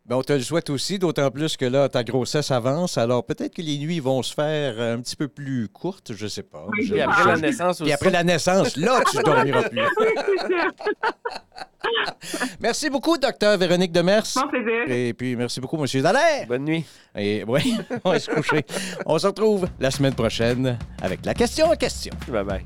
Ben, 0.05 0.17
on 0.17 0.21
te 0.21 0.33
le 0.33 0.41
souhaite 0.41 0.69
aussi, 0.69 0.99
d'autant 0.99 1.31
plus 1.31 1.55
que 1.55 1.63
là, 1.63 1.87
ta 1.87 2.03
grossesse 2.03 2.51
avance. 2.51 2.97
Alors, 2.97 3.25
peut-être 3.25 3.55
que 3.55 3.61
les 3.61 3.77
nuits 3.77 4.01
vont 4.01 4.21
se 4.21 4.33
faire 4.33 4.77
un 4.81 4.99
petit 4.99 5.15
peu 5.15 5.29
plus 5.29 5.69
courtes, 5.69 6.11
je 6.13 6.27
sais 6.27 6.43
pas. 6.43 6.65
Oui, 6.73 6.85
Je- 6.85 6.91
Puis 6.91 7.01
après 7.01 7.25
la 7.25 7.37
naissance 7.37 7.69
aussi. 7.79 7.83
Puis 7.83 7.91
après 7.93 8.09
la 8.09 8.23
naissance, 8.25 8.75
là, 8.75 9.01
tu 9.09 9.17
dormiras 9.23 9.63
plus. 9.69 9.79
Merci 12.59 12.89
beaucoup, 12.89 13.17
docteur 13.17 13.57
Véronique 13.57 13.93
Demers. 13.93 14.23
Bon 14.35 14.47
plaisir. 14.49 14.83
Et 14.89 15.13
puis, 15.13 15.37
merci 15.37 15.61
beaucoup, 15.61 15.77
monsieur 15.77 16.01
Dallaire. 16.01 16.47
Bonne 16.47 16.65
nuit. 16.65 16.83
Et 17.15 17.45
oui, 17.47 17.77
on 18.03 18.11
va 18.11 18.19
se 18.19 18.29
coucher. 18.29 18.65
On 19.05 19.17
se 19.17 19.27
retrouve 19.27 19.67
la 19.79 19.89
semaine 19.89 20.13
prochaine 20.15 20.77
avec 21.01 21.25
la 21.25 21.33
question 21.33 21.67
en 21.67 21.75
question. 21.77 22.13
Bye 22.27 22.43
bye. 22.43 22.65